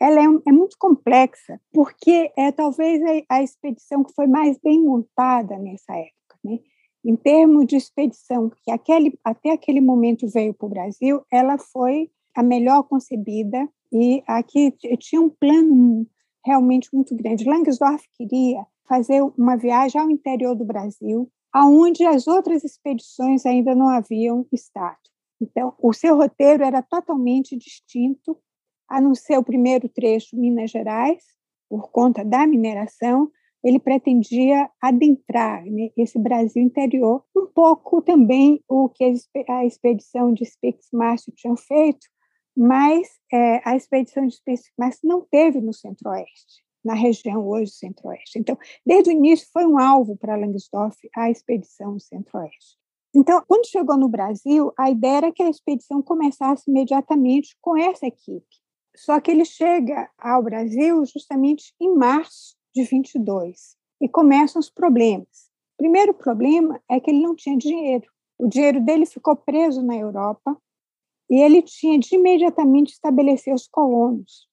ela 0.00 0.20
é, 0.20 0.24
é, 0.24 0.52
muito 0.52 0.76
complexa, 0.78 1.60
porque 1.72 2.32
é 2.36 2.50
talvez 2.50 3.00
a, 3.02 3.36
a, 3.36 3.42
expedição 3.42 4.02
que 4.02 4.12
foi 4.14 4.26
mais 4.26 4.58
bem 4.58 4.82
montada 4.82 5.56
nessa 5.58 5.94
época. 5.94 6.38
Né? 6.42 6.58
Em 7.04 7.14
termos 7.14 7.66
de 7.66 7.76
expedição 7.76 8.50
que 8.50 8.70
aquele, 8.70 9.18
até 9.22 9.52
aquele 9.52 9.80
momento 9.80 10.26
veio 10.28 10.54
para 10.54 10.66
o 10.66 10.70
Brasil, 10.70 11.22
ela 11.30 11.58
foi 11.58 12.10
a 12.34 12.42
melhor 12.42 12.82
concebida 12.84 13.68
e 13.92 14.22
aqui 14.26 14.72
tinha 14.98 15.20
um 15.20 15.30
plano 15.30 16.06
realmente 16.44 16.88
muito 16.92 17.14
grande. 17.14 17.44
Langsdorff 17.44 18.04
queria 18.16 18.66
fazer 18.88 19.22
uma 19.38 19.56
viagem 19.56 20.00
ao 20.00 20.10
interior 20.10 20.54
do 20.54 20.64
Brasil, 20.64 21.30
aonde 21.54 22.04
as 22.04 22.26
outras 22.26 22.64
expedições 22.64 23.46
ainda 23.46 23.76
não 23.76 23.88
haviam 23.88 24.44
estado. 24.52 24.98
Então, 25.40 25.72
o 25.78 25.92
seu 25.92 26.16
roteiro 26.16 26.64
era 26.64 26.82
totalmente 26.82 27.56
distinto, 27.56 28.36
a 28.88 29.00
não 29.00 29.14
ser 29.14 29.38
o 29.38 29.44
primeiro 29.44 29.88
trecho, 29.88 30.36
Minas 30.36 30.72
Gerais, 30.72 31.22
por 31.68 31.90
conta 31.92 32.24
da 32.24 32.44
mineração, 32.44 33.30
ele 33.62 33.78
pretendia 33.78 34.68
adentrar 34.80 35.64
né, 35.64 35.90
esse 35.96 36.18
Brasil 36.18 36.62
interior, 36.62 37.24
um 37.34 37.46
pouco 37.46 38.02
também 38.02 38.62
o 38.68 38.88
que 38.88 39.14
a 39.48 39.64
expedição 39.64 40.34
de 40.34 40.44
Spix-Márcio 40.44 41.32
tinha 41.34 41.56
feito, 41.56 42.06
mas 42.56 43.08
é, 43.32 43.62
a 43.64 43.76
expedição 43.76 44.26
de 44.26 44.34
Spix-Márcio 44.34 45.08
não 45.08 45.22
teve 45.22 45.60
no 45.60 45.72
Centro-Oeste, 45.72 46.63
na 46.84 46.94
região 46.94 47.46
hoje 47.46 47.72
Centro-Oeste. 47.72 48.38
Então, 48.38 48.58
desde 48.84 49.10
o 49.10 49.12
início 49.12 49.48
foi 49.52 49.64
um 49.64 49.78
alvo 49.78 50.16
para 50.16 50.36
Langsdorff 50.36 50.96
a 51.16 51.30
expedição 51.30 51.98
Centro-Oeste. 51.98 52.76
Então, 53.14 53.42
quando 53.46 53.66
chegou 53.66 53.96
no 53.96 54.08
Brasil, 54.08 54.72
a 54.76 54.90
ideia 54.90 55.18
era 55.18 55.32
que 55.32 55.42
a 55.42 55.48
expedição 55.48 56.02
começasse 56.02 56.68
imediatamente 56.68 57.56
com 57.60 57.76
essa 57.76 58.06
equipe. 58.06 58.44
Só 58.96 59.20
que 59.20 59.30
ele 59.30 59.44
chega 59.44 60.10
ao 60.18 60.42
Brasil 60.42 61.04
justamente 61.06 61.72
em 61.80 61.94
março 61.94 62.56
de 62.74 62.82
22 62.82 63.76
e 64.00 64.08
começam 64.08 64.58
os 64.58 64.68
problemas. 64.68 65.48
O 65.74 65.76
primeiro 65.78 66.12
problema 66.12 66.80
é 66.90 66.98
que 66.98 67.10
ele 67.10 67.22
não 67.22 67.34
tinha 67.34 67.56
dinheiro. 67.56 68.06
O 68.38 68.48
dinheiro 68.48 68.80
dele 68.80 69.06
ficou 69.06 69.36
preso 69.36 69.82
na 69.82 69.96
Europa 69.96 70.56
e 71.30 71.40
ele 71.40 71.62
tinha 71.62 71.98
de 71.98 72.14
imediatamente 72.14 72.92
estabelecer 72.92 73.54
os 73.54 73.66
colonos. 73.66 74.48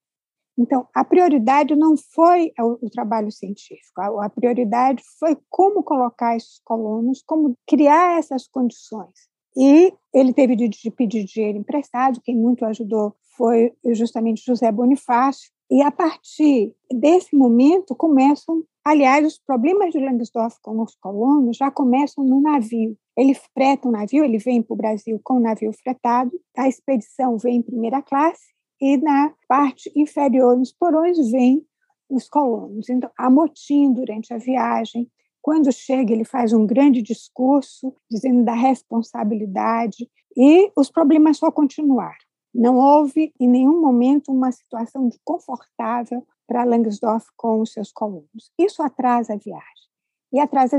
Então, 0.62 0.88
a 0.94 1.04
prioridade 1.04 1.76
não 1.76 1.96
foi 1.98 2.52
o, 2.60 2.88
trabalho 2.92 3.32
científico, 3.32 4.00
a, 4.00 4.30
prioridade 4.30 5.02
foi 5.20 5.36
como 5.50 5.82
colocar 5.82 6.36
esses 6.36 6.62
colonos, 6.64 7.24
como 7.26 7.58
criar 7.68 8.20
essas 8.20 8.48
condições. 8.48 9.28
E 9.58 9.92
ele 10.14 10.32
teve 10.32 10.56
de 10.56 10.92
pedir 10.92 11.26
dinheiro 11.26 11.58
emprestado, 11.58 12.22
quem 12.24 12.38
muito 12.38 12.64
ajudou 12.64 13.16
foi 13.36 13.74
justamente 13.88 14.46
José 14.46 14.72
Bonifácio, 14.72 15.50
e 15.70 15.82
a 15.82 15.90
partir 15.90 16.76
desse 16.94 17.36
momento 17.36 17.96
começam, 17.96 18.64
aliás, 18.86 19.26
os 19.26 19.40
problemas 19.40 19.92
de 19.92 20.00
Langsdorff 20.00 20.58
com 20.62 20.80
os 20.80 20.96
colonos 20.96 21.58
já 21.58 21.72
começam 21.72 22.24
no 22.24 22.40
navio. 22.40 22.96
Ele 23.18 23.34
freta 23.34 23.88
um 23.88 23.92
navio, 23.92 24.24
ele 24.24 24.38
vem 24.38 24.62
para 24.62 24.74
o 24.76 24.78
Brasil 24.78 25.20
com 25.24 25.38
o 25.38 25.40
navio 25.40 25.72
fretado, 25.74 26.32
a 26.56 26.68
expedição 26.68 27.36
vem 27.38 27.58
em 27.58 27.64
primeira 27.64 28.02
classe 28.02 28.52
e 28.82 28.98
na 28.98 29.32
parte 29.48 29.92
inferior, 29.96 30.58
nos 30.58 30.72
porões, 30.72 31.18
vem 31.30 31.64
os 32.10 32.28
colonos. 32.28 32.90
Então, 32.90 33.10
há 33.16 33.30
motim 33.30 33.94
durante 33.94 34.34
a 34.34 34.38
viagem. 34.38 35.10
Quando 35.42 35.72
chega, 35.72 36.12
ele 36.12 36.26
faz 36.26 36.52
um 36.52 36.66
grande 36.66 37.02
discurso 37.02 37.96
dizendo 38.10 38.44
da 38.44 38.54
responsabilidade 38.54 40.10
e 40.36 40.72
os 40.76 40.90
problemas 40.90 41.38
só 41.38 41.52
continuaram. 41.52 42.18
Não 42.54 42.76
houve 42.76 43.34
em 43.40 43.48
nenhum 43.48 43.80
momento 43.80 44.32
uma 44.32 44.52
situação 44.52 45.10
confortável 45.24 46.26
para 46.46 46.66
Langsdorff 46.66 47.28
com 47.38 47.62
os 47.62 47.72
seus 47.72 47.92
colonos. 47.92 48.52
Isso 48.60 48.84
atrasa 48.84 49.34
a 49.34 49.38
viagem. 49.38 49.90
E 50.34 50.40
atrasa 50.40 50.78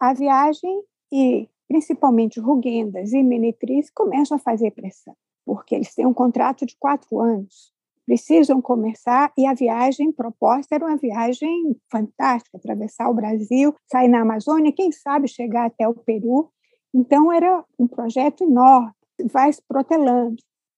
a 0.00 0.12
viagem 0.12 0.82
e, 1.12 1.48
principalmente, 1.68 2.40
Rugendas 2.40 3.12
e 3.12 3.22
Menetriz 3.22 3.90
começam 3.90 4.36
a 4.36 4.40
fazer 4.40 4.72
pressão, 4.72 5.14
porque 5.44 5.74
eles 5.74 5.94
têm 5.94 6.06
um 6.06 6.14
contrato 6.14 6.64
de 6.66 6.76
quatro 6.78 7.20
anos, 7.20 7.72
precisam 8.06 8.60
começar, 8.60 9.32
e 9.36 9.46
a 9.46 9.54
viagem 9.54 10.12
proposta 10.12 10.74
era 10.74 10.84
uma 10.84 10.96
viagem 10.96 11.76
fantástica, 11.90 12.58
atravessar 12.58 13.08
o 13.08 13.14
Brasil, 13.14 13.74
sair 13.90 14.08
na 14.08 14.22
Amazônia, 14.22 14.72
quem 14.72 14.90
sabe 14.90 15.28
chegar 15.28 15.66
até 15.66 15.86
o 15.88 15.94
Peru. 15.94 16.50
Então, 16.94 17.32
era 17.32 17.64
um 17.78 17.86
projeto 17.86 18.44
enorme, 18.44 18.92
vai 19.30 19.52
se 19.52 19.62
protelando. 19.66 20.36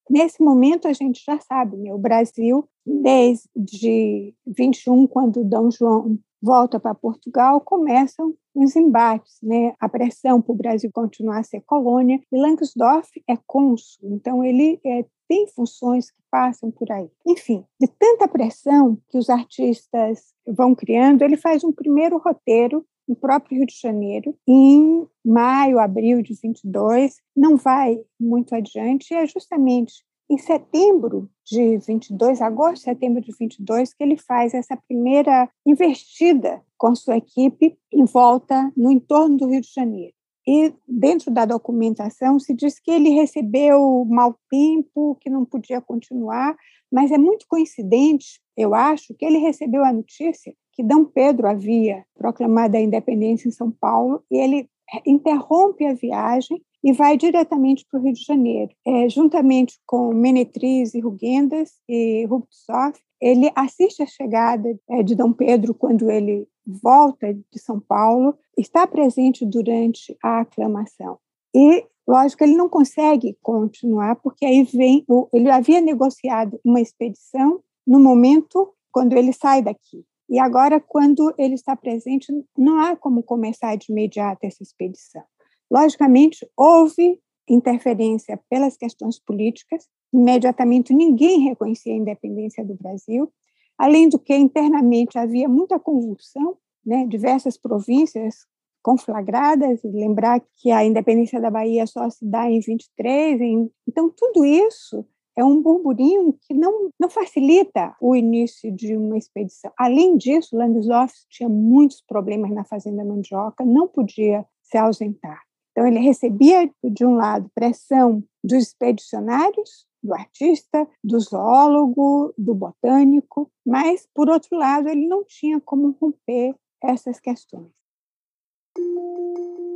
Nesse 0.09 0.43
momento, 0.43 0.87
a 0.87 0.93
gente 0.93 1.23
já 1.25 1.41
sabe, 1.41 1.77
né? 1.79 1.93
o 1.93 1.99
Brasil, 1.99 2.69
desde 2.85 4.35
21, 4.47 5.07
quando 5.07 5.43
Dom 5.43 5.71
João 5.71 6.19
volta 6.45 6.79
para 6.79 6.95
Portugal, 6.95 7.59
começam 7.61 8.35
os 8.55 8.77
embates, 8.77 9.39
né? 9.43 9.75
a 9.81 9.89
pressão 9.89 10.43
para 10.43 10.53
o 10.53 10.57
Brasil 10.57 10.91
continuar 10.93 11.39
a 11.39 11.43
ser 11.43 11.63
colônia, 11.63 12.21
e 12.31 12.37
Langsdorff 12.37 13.11
é 13.29 13.37
cônsul, 13.47 14.11
então 14.13 14.45
ele 14.45 14.79
é, 14.85 15.07
tem 15.27 15.47
funções 15.49 16.11
que 16.11 16.23
passam 16.31 16.71
por 16.71 16.93
aí. 16.93 17.11
Enfim, 17.27 17.65
de 17.81 17.89
tanta 17.89 18.29
pressão 18.29 18.99
que 19.09 19.17
os 19.17 19.31
artistas 19.31 20.35
vão 20.47 20.75
criando, 20.75 21.23
ele 21.23 21.37
faz 21.37 21.65
um 21.65 21.73
primeiro 21.73 22.19
roteiro 22.19 22.85
no 23.09 23.17
próprio 23.17 23.59
Rio 23.59 23.67
de 23.67 23.79
Janeiro, 23.81 24.37
em 24.47 25.07
maio, 25.25 25.79
abril 25.79 26.23
de 26.23 26.35
22, 26.43 27.17
não 27.35 27.57
vai 27.57 27.99
muito 28.21 28.55
adiante, 28.55 29.13
e 29.13 29.17
é 29.17 29.27
justamente 29.27 30.05
em 30.31 30.39
setembro 30.39 31.31
de 31.45 31.79
22, 31.79 32.41
agosto, 32.41 32.85
setembro 32.85 33.21
de 33.21 33.33
22, 33.39 33.93
que 33.93 34.03
ele 34.03 34.17
faz 34.17 34.55
essa 34.55 34.77
primeira 34.77 35.49
investida 35.67 36.63
com 36.77 36.95
sua 36.95 37.17
equipe 37.17 37.77
em 37.93 38.05
volta, 38.05 38.73
no 38.77 38.91
entorno 38.91 39.37
do 39.37 39.49
Rio 39.49 39.61
de 39.61 39.73
Janeiro. 39.73 40.15
E 40.47 40.73
dentro 40.87 41.31
da 41.31 41.45
documentação 41.45 42.39
se 42.39 42.55
diz 42.55 42.79
que 42.79 42.91
ele 42.91 43.11
recebeu 43.11 44.05
mau 44.05 44.37
tempo, 44.51 45.17
que 45.21 45.31
não 45.31 45.45
podia 45.45 45.81
continuar, 45.81 46.55
mas 46.93 47.11
é 47.11 47.19
muito 47.19 47.47
coincidente, 47.49 48.41
eu 48.57 48.75
acho, 48.75 49.15
que 49.15 49.25
ele 49.25 49.39
recebeu 49.39 49.85
a 49.85 49.93
notícia 49.93 50.55
que 50.73 50.83
Dom 50.83 51.05
Pedro 51.05 51.49
havia 51.49 52.05
proclamado 52.15 52.77
a 52.77 52.81
independência 52.81 53.49
em 53.49 53.53
São 53.53 53.71
Paulo 53.71 54.23
e 54.31 54.37
ele 54.37 54.69
interrompe 55.07 55.87
a 55.87 55.95
viagem 55.95 56.61
e 56.85 56.93
vai 56.93 57.17
diretamente 57.17 57.87
para 57.91 57.99
o 57.99 58.03
Rio 58.03 58.13
de 58.13 58.23
Janeiro. 58.23 58.71
É, 58.87 59.09
juntamente 59.09 59.81
com 59.87 60.13
Menetriz 60.13 60.93
e 60.93 61.01
Rugendas 61.01 61.71
e 61.89 62.27
Ruptsov, 62.27 62.93
ele 63.19 63.51
assiste 63.57 64.03
a 64.03 64.07
chegada 64.07 64.69
é, 64.91 65.03
de 65.03 65.15
Dom 65.15 65.33
Pedro 65.33 65.73
quando 65.73 66.11
ele 66.11 66.47
volta 66.67 67.33
de 67.33 67.59
São 67.59 67.81
Paulo, 67.81 68.37
está 68.57 68.87
presente 68.87 69.47
durante 69.47 70.15
a 70.23 70.41
aclamação. 70.41 71.19
E, 71.55 71.87
lógico, 72.07 72.45
ele 72.45 72.55
não 72.55 72.69
consegue 72.69 73.37
continuar, 73.43 74.17
porque 74.17 74.45
aí 74.45 74.63
vem. 74.65 75.07
Ele 75.33 75.51
havia 75.51 75.81
negociado 75.81 76.61
uma 76.63 76.83
expedição 76.83 77.61
no 77.87 77.99
momento 77.99 78.75
quando 78.93 79.15
ele 79.15 79.33
sai 79.33 79.63
daqui. 79.63 80.05
E 80.29 80.39
agora, 80.39 80.81
quando 80.81 81.35
ele 81.39 81.55
está 81.55 81.77
presente, 81.77 82.33
não 82.57 82.79
há 82.81 82.97
como 82.97 83.23
começar 83.23 83.77
de 83.77 83.91
imediato 83.91 84.45
essa 84.45 84.63
expedição. 84.63 85.23
Logicamente, 85.71 86.47
houve 86.57 87.19
interferência 87.49 88.41
pelas 88.49 88.77
questões 88.77 89.19
políticas, 89.19 89.87
imediatamente 90.13 90.95
ninguém 90.95 91.41
reconhecia 91.41 91.93
a 91.93 91.97
independência 91.97 92.65
do 92.65 92.75
Brasil, 92.75 93.31
além 93.77 94.09
do 94.09 94.19
que 94.19 94.35
internamente 94.35 95.19
havia 95.19 95.49
muita 95.49 95.79
convulsão, 95.79 96.57
né, 96.85 97.07
diversas 97.07 97.57
províncias 97.57 98.47
conflagradas, 98.83 99.81
lembrar 99.83 100.43
que 100.57 100.71
a 100.71 100.85
independência 100.85 101.41
da 101.41 101.51
Bahia 101.51 101.87
só 101.87 102.09
se 102.11 102.25
dá 102.25 102.51
em 102.51 102.61
23, 102.61 103.41
em... 103.41 103.71
então 103.89 104.11
tudo 104.11 104.45
isso 104.45 105.05
é 105.37 105.45
um 105.45 105.61
burburinho 105.61 106.37
que 106.43 106.55
não, 106.55 106.91
não 107.01 107.09
facilita 107.09 107.97
o 108.01 108.15
início 108.15 108.71
de 108.71 108.97
uma 108.97 109.19
expedição. 109.19 109.73
Além 109.77 110.17
disso, 110.17 110.57
Langsdorff 110.57 111.15
tinha 111.29 111.49
muitos 111.49 112.01
problemas 112.03 112.51
na 112.53 112.65
fazenda 112.65 113.05
Mandioca, 113.05 113.65
não 113.65 113.89
podia 113.89 114.47
se 114.63 114.77
ausentar. 114.77 115.41
Então, 115.75 115.89
ele 115.89 115.99
recebia, 115.99 116.71
de 116.85 117.05
um 117.05 117.17
lado, 117.17 117.51
pressão 117.53 118.23
dos 118.45 118.63
expedicionários, 118.63 119.85
do 120.01 120.15
artista, 120.15 120.87
do 121.03 121.19
zoólogo, 121.19 122.33
do 122.39 122.55
botânico, 122.55 123.51
mas, 123.67 124.07
por 124.15 124.31
outro 124.31 124.57
lado, 124.57 124.89
ele 124.89 125.09
não 125.09 125.25
tinha 125.25 125.61
como 125.61 125.97
romper 126.01 126.55
essas 126.81 127.19
questões. 127.19 127.67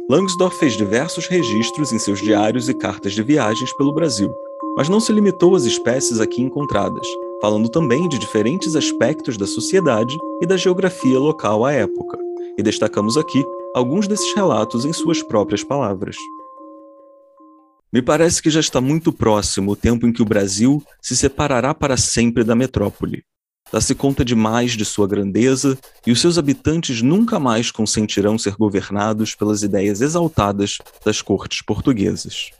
Langsdorff 0.09 0.57
fez 0.59 0.75
diversos 0.75 1.27
registros 1.27 1.93
em 1.93 1.99
seus 1.99 2.21
diários 2.21 2.69
e 2.69 2.75
cartas 2.75 3.13
de 3.13 3.23
viagens 3.23 3.73
pelo 3.77 3.93
Brasil, 3.93 4.33
mas 4.77 4.89
não 4.89 5.01
se 5.01 5.13
limitou 5.13 5.57
às 5.57 5.65
espécies 5.65 6.21
aqui 6.21 6.41
encontradas, 6.41 7.07
falando 7.41 7.69
também 7.69 8.09
de 8.09 8.19
diferentes 8.19 8.77
aspectos 8.77 9.37
da 9.37 9.47
sociedade 9.47 10.17
e 10.41 10.47
da 10.47 10.57
geografia 10.57 11.19
local 11.19 11.65
à 11.65 11.73
época. 11.73 12.17
E 12.57 12.63
destacamos 12.63 13.17
aqui 13.17 13.45
alguns 13.75 14.09
desses 14.09 14.35
relatos 14.35 14.85
em 14.85 14.93
suas 14.93 15.23
próprias 15.23 15.63
palavras. 15.63 16.17
Me 17.93 18.03
parece 18.03 18.43
que 18.43 18.51
já 18.51 18.61
está 18.61 18.81
muito 18.81 19.13
próximo 19.13 19.73
o 19.73 19.77
tempo 19.77 20.07
em 20.07 20.13
que 20.13 20.23
o 20.23 20.27
Brasil 20.27 20.83
se 21.01 21.17
separará 21.17 21.75
para 21.75 21.97
sempre 21.97 22.45
da 22.45 22.55
metrópole. 22.55 23.23
Dá-se 23.71 23.95
conta 23.95 24.25
demais 24.25 24.73
de 24.73 24.85
sua 24.85 25.07
grandeza 25.07 25.79
e 26.07 26.13
os 26.13 26.21
seus 26.21 26.39
habitantes 26.39 27.03
nunca 27.03 27.39
mais 27.39 27.71
consentirão 27.71 28.39
ser 28.39 28.57
governados 28.57 29.35
pelas 29.35 29.63
ideias 29.63 30.01
exaltadas 30.01 30.79
das 31.05 31.21
cortes 31.21 31.61
portuguesas. 31.63 32.51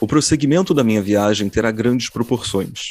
O 0.00 0.06
prosseguimento 0.06 0.74
da 0.74 0.84
minha 0.84 1.02
viagem 1.02 1.48
terá 1.48 1.70
grandes 1.70 2.10
proporções. 2.10 2.90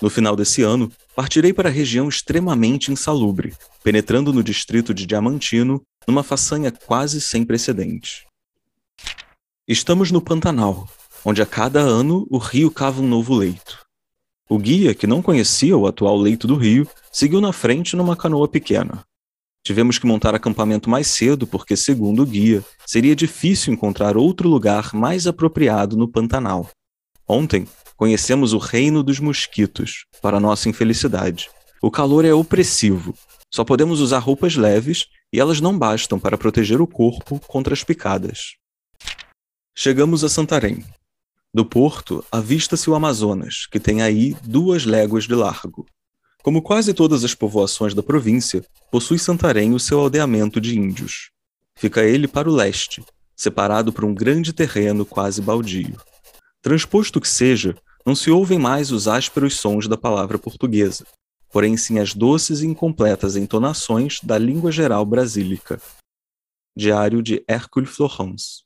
No 0.00 0.10
final 0.10 0.34
desse 0.34 0.62
ano, 0.62 0.90
partirei 1.14 1.52
para 1.52 1.68
a 1.68 1.72
região 1.72 2.08
extremamente 2.08 2.90
insalubre, 2.90 3.54
penetrando 3.82 4.32
no 4.32 4.42
distrito 4.42 4.94
de 4.94 5.06
Diamantino 5.06 5.82
numa 6.06 6.22
façanha 6.22 6.70
quase 6.70 7.20
sem 7.20 7.44
precedente. 7.44 8.26
Estamos 9.68 10.10
no 10.10 10.20
Pantanal, 10.20 10.88
onde 11.24 11.40
a 11.40 11.46
cada 11.46 11.80
ano 11.80 12.26
o 12.30 12.38
rio 12.38 12.70
cava 12.70 13.00
um 13.00 13.06
novo 13.06 13.34
leito. 13.34 13.80
O 14.48 14.58
guia, 14.58 14.94
que 14.94 15.06
não 15.06 15.22
conhecia 15.22 15.76
o 15.76 15.86
atual 15.86 16.16
leito 16.16 16.46
do 16.46 16.56
rio, 16.56 16.86
seguiu 17.10 17.40
na 17.40 17.52
frente 17.52 17.96
numa 17.96 18.16
canoa 18.16 18.48
pequena. 18.48 19.04
Tivemos 19.64 19.96
que 19.96 20.06
montar 20.06 20.34
acampamento 20.34 20.90
mais 20.90 21.06
cedo 21.06 21.46
porque, 21.46 21.76
segundo 21.76 22.22
o 22.22 22.26
guia, 22.26 22.64
seria 22.84 23.14
difícil 23.14 23.72
encontrar 23.72 24.16
outro 24.16 24.48
lugar 24.48 24.92
mais 24.92 25.26
apropriado 25.26 25.96
no 25.96 26.08
Pantanal. 26.08 26.68
Ontem, 27.26 27.68
conhecemos 28.02 28.52
o 28.52 28.58
reino 28.58 29.00
dos 29.00 29.20
mosquitos, 29.20 30.06
para 30.20 30.40
nossa 30.40 30.68
infelicidade. 30.68 31.48
O 31.80 31.88
calor 31.88 32.24
é 32.24 32.34
opressivo. 32.34 33.14
Só 33.48 33.62
podemos 33.62 34.00
usar 34.00 34.18
roupas 34.18 34.56
leves 34.56 35.06
e 35.32 35.38
elas 35.38 35.60
não 35.60 35.78
bastam 35.78 36.18
para 36.18 36.36
proteger 36.36 36.80
o 36.80 36.86
corpo 36.88 37.38
contra 37.46 37.72
as 37.72 37.84
picadas. 37.84 38.56
Chegamos 39.72 40.24
a 40.24 40.28
Santarém. 40.28 40.84
Do 41.54 41.64
porto, 41.64 42.24
avista-se 42.32 42.90
o 42.90 42.96
Amazonas, 42.96 43.68
que 43.70 43.78
tem 43.78 44.02
aí 44.02 44.36
duas 44.42 44.84
léguas 44.84 45.28
de 45.28 45.36
largo. 45.36 45.86
Como 46.42 46.60
quase 46.60 46.92
todas 46.92 47.22
as 47.22 47.36
povoações 47.36 47.94
da 47.94 48.02
província, 48.02 48.64
possui 48.90 49.20
Santarém 49.20 49.74
o 49.74 49.78
seu 49.78 50.00
aldeamento 50.00 50.60
de 50.60 50.76
índios. 50.76 51.30
Fica 51.78 52.02
ele 52.02 52.26
para 52.26 52.50
o 52.50 52.52
leste, 52.52 53.00
separado 53.36 53.92
por 53.92 54.04
um 54.04 54.12
grande 54.12 54.52
terreno 54.52 55.06
quase 55.06 55.40
baldio. 55.40 55.96
Transposto 56.62 57.20
que 57.20 57.28
seja, 57.28 57.74
não 58.04 58.14
se 58.14 58.30
ouvem 58.30 58.58
mais 58.58 58.90
os 58.90 59.06
ásperos 59.06 59.58
sons 59.58 59.86
da 59.86 59.96
palavra 59.96 60.38
portuguesa, 60.38 61.06
porém 61.50 61.76
sim 61.76 61.98
as 61.98 62.14
doces 62.14 62.60
e 62.60 62.66
incompletas 62.66 63.36
entonações 63.36 64.20
da 64.22 64.36
língua 64.38 64.72
geral 64.72 65.04
brasílica. 65.04 65.80
Diário 66.76 67.22
de 67.22 67.44
Hercule 67.48 67.86
Florence. 67.86 68.62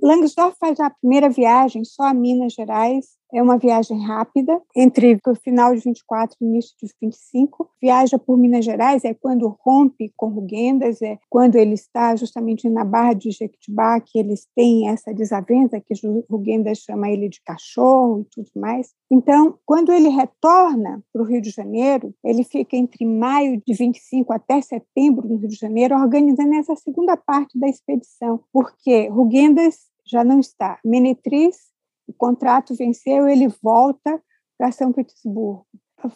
Langsdorff 0.00 0.56
faz 0.58 0.80
a 0.80 0.90
primeira 0.90 1.30
viagem 1.30 1.84
só 1.84 2.04
a 2.04 2.14
Minas 2.14 2.54
Gerais 2.54 3.06
é 3.32 3.42
uma 3.42 3.56
viagem 3.56 3.98
rápida, 4.00 4.60
entre 4.76 5.18
o 5.26 5.34
final 5.34 5.74
de 5.74 5.80
24 5.80 6.36
e 6.40 6.44
início 6.44 6.74
de 6.80 6.92
25. 7.00 7.70
Viaja 7.80 8.18
por 8.18 8.36
Minas 8.36 8.64
Gerais, 8.64 9.04
é 9.04 9.14
quando 9.14 9.56
rompe 9.60 10.12
com 10.16 10.28
Rugendas, 10.28 11.00
é 11.00 11.18
quando 11.30 11.56
ele 11.56 11.74
está 11.74 12.14
justamente 12.14 12.68
na 12.68 12.84
Barra 12.84 13.14
de 13.14 13.30
Jequitibá, 13.30 14.00
que 14.00 14.18
eles 14.18 14.46
têm 14.54 14.88
essa 14.88 15.14
desavença, 15.14 15.80
que 15.80 15.94
Rugendas 16.30 16.78
chama 16.78 17.10
ele 17.10 17.28
de 17.28 17.40
cachorro 17.42 18.20
e 18.20 18.24
tudo 18.34 18.50
mais. 18.56 18.92
Então, 19.10 19.58
quando 19.64 19.92
ele 19.92 20.08
retorna 20.08 21.02
para 21.12 21.22
o 21.22 21.24
Rio 21.24 21.40
de 21.40 21.50
Janeiro, 21.50 22.14
ele 22.24 22.44
fica 22.44 22.76
entre 22.76 23.04
maio 23.04 23.60
de 23.66 23.74
25 23.74 24.32
até 24.32 24.60
setembro 24.60 25.28
no 25.28 25.36
Rio 25.36 25.48
de 25.48 25.56
Janeiro, 25.56 25.96
organizando 25.96 26.54
essa 26.54 26.76
segunda 26.76 27.16
parte 27.16 27.58
da 27.58 27.68
expedição, 27.68 28.40
porque 28.52 29.08
Rugendas 29.08 29.90
já 30.04 30.24
não 30.24 30.40
está. 30.40 30.78
Menetriz 30.84 31.71
o 32.12 32.14
contrato 32.14 32.74
venceu, 32.74 33.26
ele 33.26 33.48
volta 33.62 34.22
para 34.58 34.70
São 34.70 34.92
Petersburgo. 34.92 35.66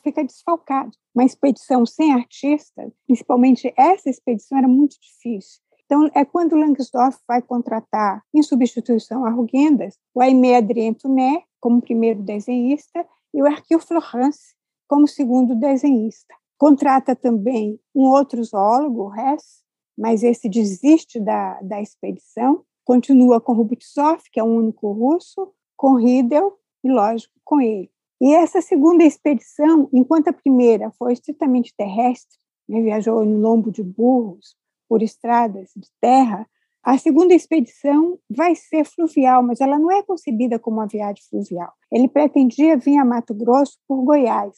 Fica 0.02 0.22
desfalcado. 0.22 0.90
Uma 1.14 1.24
expedição 1.24 1.86
sem 1.86 2.12
artista, 2.12 2.92
principalmente 3.06 3.72
essa 3.76 4.10
expedição, 4.10 4.58
era 4.58 4.68
muito 4.68 4.96
difícil. 5.00 5.60
Então, 5.84 6.10
é 6.14 6.24
quando 6.24 6.56
Langsdorff 6.56 7.18
vai 7.26 7.40
contratar, 7.40 8.22
em 8.34 8.42
substituição 8.42 9.24
a 9.24 9.30
Rugendas, 9.30 9.96
o 10.12 10.20
Aimé 10.20 10.56
Adrien 10.56 10.92
Tuné 10.92 11.44
como 11.60 11.80
primeiro 11.80 12.22
desenhista 12.22 13.06
e 13.32 13.40
o 13.40 13.46
Hercule 13.46 13.80
Florence 13.80 14.54
como 14.88 15.06
segundo 15.06 15.54
desenhista. 15.54 16.34
Contrata 16.58 17.14
também 17.14 17.80
um 17.94 18.02
outro 18.02 18.42
zoólogo, 18.42 19.04
o 19.04 19.14
Hess, 19.14 19.62
mas 19.96 20.22
esse 20.22 20.48
desiste 20.48 21.20
da, 21.20 21.60
da 21.62 21.80
expedição. 21.80 22.64
Continua 22.84 23.40
com 23.40 23.52
Rubitsov, 23.52 24.22
que 24.32 24.40
é 24.40 24.42
o 24.42 24.46
único 24.46 24.92
russo, 24.92 25.52
com 25.76 25.96
Riedel 25.96 26.52
e, 26.82 26.90
lógico, 26.90 27.34
com 27.44 27.60
ele. 27.60 27.90
E 28.20 28.34
essa 28.34 28.62
segunda 28.62 29.04
expedição, 29.04 29.88
enquanto 29.92 30.28
a 30.28 30.32
primeira 30.32 30.90
foi 30.92 31.12
estritamente 31.12 31.74
terrestre, 31.76 32.38
né, 32.68 32.80
viajou 32.80 33.24
no 33.24 33.38
lombo 33.38 33.70
de 33.70 33.82
burros, 33.82 34.56
por 34.88 35.02
estradas 35.02 35.70
de 35.76 35.88
terra, 36.00 36.48
a 36.82 36.96
segunda 36.96 37.34
expedição 37.34 38.18
vai 38.30 38.54
ser 38.54 38.84
fluvial, 38.84 39.42
mas 39.42 39.60
ela 39.60 39.78
não 39.78 39.90
é 39.90 40.02
concebida 40.02 40.58
como 40.58 40.76
uma 40.76 40.86
viagem 40.86 41.22
fluvial. 41.28 41.72
Ele 41.90 42.06
pretendia 42.06 42.76
vir 42.76 42.96
a 42.98 43.04
Mato 43.04 43.34
Grosso 43.34 43.76
por 43.88 44.02
Goiás, 44.04 44.56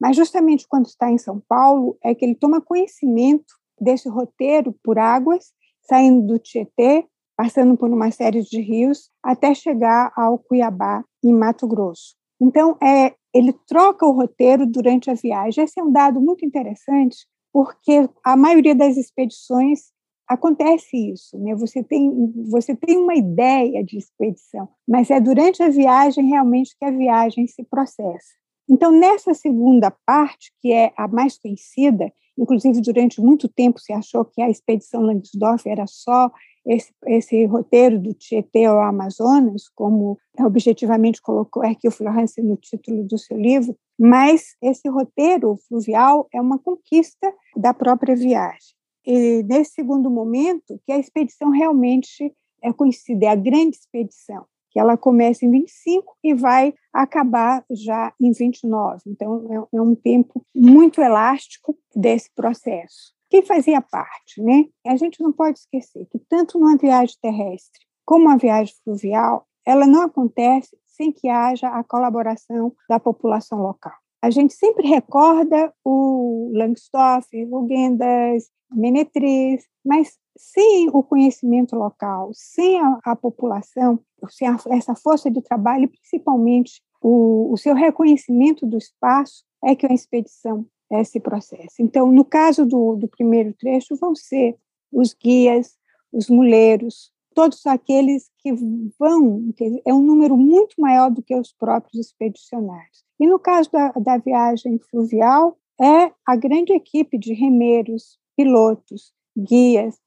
mas 0.00 0.16
justamente 0.16 0.66
quando 0.66 0.86
está 0.86 1.10
em 1.10 1.18
São 1.18 1.40
Paulo 1.46 1.98
é 2.02 2.14
que 2.14 2.24
ele 2.24 2.34
toma 2.34 2.62
conhecimento 2.62 3.54
desse 3.78 4.08
roteiro 4.08 4.74
por 4.82 4.98
águas, 4.98 5.52
saindo 5.82 6.26
do 6.26 6.38
Tietê, 6.38 7.06
passando 7.36 7.76
por 7.76 7.90
uma 7.90 8.10
série 8.10 8.42
de 8.42 8.60
rios, 8.60 9.10
até 9.22 9.54
chegar 9.54 10.12
ao 10.16 10.38
Cuiabá, 10.38 11.04
em 11.22 11.32
Mato 11.32 11.66
Grosso. 11.66 12.14
Então, 12.40 12.76
é, 12.82 13.14
ele 13.32 13.52
troca 13.66 14.06
o 14.06 14.12
roteiro 14.12 14.66
durante 14.66 15.10
a 15.10 15.14
viagem. 15.14 15.64
Esse 15.64 15.80
é 15.80 15.82
um 15.82 15.92
dado 15.92 16.20
muito 16.20 16.44
interessante, 16.44 17.26
porque 17.52 18.08
a 18.24 18.36
maioria 18.36 18.74
das 18.74 18.96
expedições 18.96 19.90
acontece 20.28 21.12
isso, 21.12 21.38
né? 21.38 21.54
Você 21.54 21.82
tem 21.82 22.10
você 22.50 22.74
tem 22.74 22.96
uma 22.96 23.14
ideia 23.14 23.84
de 23.84 23.96
expedição, 23.96 24.68
mas 24.86 25.10
é 25.10 25.20
durante 25.20 25.62
a 25.62 25.68
viagem 25.68 26.26
realmente 26.26 26.76
que 26.78 26.84
a 26.84 26.90
viagem 26.90 27.46
se 27.46 27.62
processa. 27.64 28.34
Então, 28.68 28.90
nessa 28.90 29.32
segunda 29.32 29.92
parte, 30.04 30.52
que 30.60 30.72
é 30.72 30.92
a 30.96 31.06
mais 31.06 31.38
conhecida, 31.38 32.12
inclusive 32.36 32.80
durante 32.80 33.20
muito 33.20 33.48
tempo 33.48 33.78
se 33.78 33.92
achou 33.92 34.24
que 34.24 34.42
a 34.42 34.50
expedição 34.50 35.02
Langsdorff 35.02 35.68
era 35.68 35.86
só 35.86 36.30
esse, 36.66 36.92
esse 37.06 37.44
roteiro 37.46 37.98
do 37.98 38.12
Tietê 38.12 38.64
ao 38.64 38.80
Amazonas, 38.80 39.68
como 39.74 40.18
objetivamente 40.40 41.22
colocou 41.22 41.64
Hercule 41.64 41.94
Florence 41.94 42.42
no 42.42 42.56
título 42.56 43.04
do 43.04 43.16
seu 43.16 43.38
livro, 43.38 43.76
mas 43.98 44.56
esse 44.60 44.88
roteiro 44.88 45.56
fluvial 45.68 46.28
é 46.34 46.40
uma 46.40 46.58
conquista 46.58 47.32
da 47.56 47.72
própria 47.72 48.16
viagem. 48.16 48.74
E 49.06 49.44
nesse 49.44 49.74
segundo 49.74 50.10
momento, 50.10 50.80
que 50.84 50.92
a 50.92 50.98
expedição 50.98 51.50
realmente 51.50 52.34
é 52.62 52.72
conhecida, 52.72 53.26
é 53.26 53.28
a 53.28 53.36
grande 53.36 53.76
expedição, 53.76 54.44
que 54.70 54.80
ela 54.80 54.96
começa 54.96 55.46
em 55.46 55.50
25 55.50 56.16
e 56.24 56.34
vai 56.34 56.74
acabar 56.92 57.64
já 57.70 58.12
em 58.20 58.32
29. 58.32 59.02
Então, 59.06 59.68
é, 59.72 59.76
é 59.76 59.80
um 59.80 59.94
tempo 59.94 60.44
muito 60.52 61.00
elástico 61.00 61.78
desse 61.94 62.28
processo 62.34 63.15
quem 63.28 63.42
fazia 63.42 63.80
parte, 63.80 64.40
né? 64.40 64.64
A 64.86 64.96
gente 64.96 65.22
não 65.22 65.32
pode 65.32 65.58
esquecer 65.58 66.06
que 66.06 66.18
tanto 66.28 66.58
numa 66.58 66.76
viagem 66.76 67.16
terrestre 67.20 67.80
como 68.04 68.26
uma 68.26 68.38
viagem 68.38 68.74
fluvial, 68.84 69.46
ela 69.64 69.86
não 69.86 70.02
acontece 70.02 70.78
sem 70.86 71.12
que 71.12 71.28
haja 71.28 71.68
a 71.68 71.82
colaboração 71.82 72.72
da 72.88 73.00
população 73.00 73.60
local. 73.60 73.92
A 74.22 74.30
gente 74.30 74.54
sempre 74.54 74.88
recorda 74.88 75.72
o 75.84 76.50
Langsdorff, 76.54 77.28
Rugendas, 77.44 78.48
Menetriz, 78.70 79.64
mas 79.84 80.16
sem 80.36 80.88
o 80.92 81.02
conhecimento 81.02 81.76
local, 81.76 82.30
sem 82.32 82.80
a, 82.80 82.98
a 83.04 83.16
população, 83.16 84.00
sem 84.30 84.48
a, 84.48 84.56
essa 84.70 84.94
força 84.94 85.30
de 85.30 85.42
trabalho, 85.42 85.88
principalmente 85.88 86.82
o, 87.00 87.52
o 87.52 87.56
seu 87.56 87.74
reconhecimento 87.74 88.66
do 88.66 88.76
espaço 88.76 89.44
é 89.64 89.74
que 89.74 89.86
a 89.86 89.94
expedição 89.94 90.66
esse 90.90 91.18
processo. 91.20 91.76
Então, 91.80 92.10
no 92.10 92.24
caso 92.24 92.64
do, 92.64 92.96
do 92.96 93.08
primeiro 93.08 93.52
trecho, 93.54 93.96
vão 93.96 94.14
ser 94.14 94.56
os 94.92 95.14
guias, 95.14 95.76
os 96.12 96.28
muleiros, 96.28 97.12
todos 97.34 97.66
aqueles 97.66 98.30
que 98.38 98.52
vão, 98.98 99.42
é 99.84 99.92
um 99.92 100.02
número 100.02 100.36
muito 100.36 100.74
maior 100.78 101.10
do 101.10 101.22
que 101.22 101.34
os 101.34 101.52
próprios 101.52 102.06
expedicionários. 102.06 103.04
E 103.20 103.26
no 103.26 103.38
caso 103.38 103.70
da, 103.70 103.92
da 103.92 104.16
viagem 104.16 104.78
fluvial, 104.90 105.58
é 105.80 106.10
a 106.24 106.34
grande 106.36 106.72
equipe 106.72 107.18
de 107.18 107.34
remeiros, 107.34 108.18
pilotos, 108.36 109.12
guias, 109.36 109.98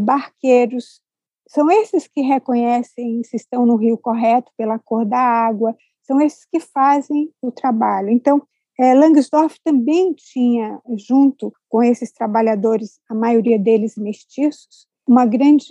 barqueiros, 0.00 1.00
são 1.46 1.70
esses 1.70 2.08
que 2.08 2.22
reconhecem 2.22 3.22
se 3.22 3.36
estão 3.36 3.66
no 3.66 3.76
rio 3.76 3.98
correto 3.98 4.50
pela 4.56 4.78
cor 4.78 5.04
da 5.04 5.18
água, 5.18 5.76
são 6.02 6.20
esses 6.20 6.44
que 6.44 6.58
fazem 6.58 7.30
o 7.40 7.52
trabalho. 7.52 8.10
Então, 8.10 8.42
é, 8.78 8.94
Langsdorff 8.94 9.58
também 9.62 10.14
tinha, 10.14 10.80
junto 10.96 11.52
com 11.68 11.82
esses 11.82 12.12
trabalhadores, 12.12 13.00
a 13.08 13.14
maioria 13.14 13.58
deles 13.58 13.96
mestiços, 13.96 14.86
uma 15.06 15.26
grande, 15.26 15.66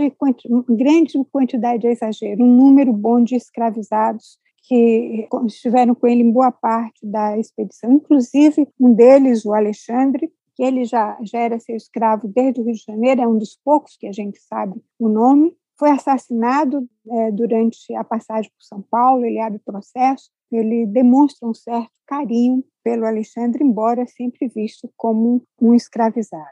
grande 0.70 1.14
quantidade 1.32 1.82
de 1.82 1.88
exagero, 1.88 2.44
um 2.44 2.56
número 2.56 2.94
bom 2.94 3.24
de 3.24 3.36
escravizados 3.36 4.38
que 4.64 5.28
estiveram 5.48 5.96
com 5.96 6.06
ele 6.08 6.22
em 6.22 6.32
boa 6.32 6.52
parte 6.52 7.06
da 7.06 7.38
expedição, 7.38 7.94
inclusive 7.94 8.68
um 8.80 8.94
deles, 8.94 9.44
o 9.46 9.54
Alexandre, 9.54 10.32
que 10.56 10.64
ele 10.64 10.86
já, 10.86 11.18
já 11.24 11.40
era 11.40 11.60
seu 11.60 11.76
escravo 11.76 12.28
desde 12.28 12.62
o 12.62 12.64
Rio 12.64 12.76
de 12.76 12.84
Janeiro, 12.86 13.22
é 13.22 13.28
um 13.28 13.38
dos 13.38 13.58
poucos 13.64 13.98
que 13.98 14.06
a 14.06 14.12
gente 14.12 14.40
sabe 14.40 14.80
o 15.00 15.10
nome, 15.10 15.56
foi 15.80 15.90
assassinado 15.90 16.88
é, 17.10 17.32
durante 17.32 17.94
a 17.96 18.04
passagem 18.04 18.52
por 18.52 18.64
São 18.64 18.84
Paulo, 18.84 19.26
ele 19.26 19.40
abre 19.40 19.60
processo, 19.60 20.30
ele 20.52 20.86
demonstra 20.86 21.48
um 21.48 21.54
certo 21.54 21.92
carinho 22.06 22.64
pelo 22.84 23.06
Alexandre, 23.06 23.63
embora 23.63 24.06
sempre 24.08 24.48
visto 24.48 24.89
como 24.98 25.44
um 25.62 25.74
escravizado. 25.74 26.50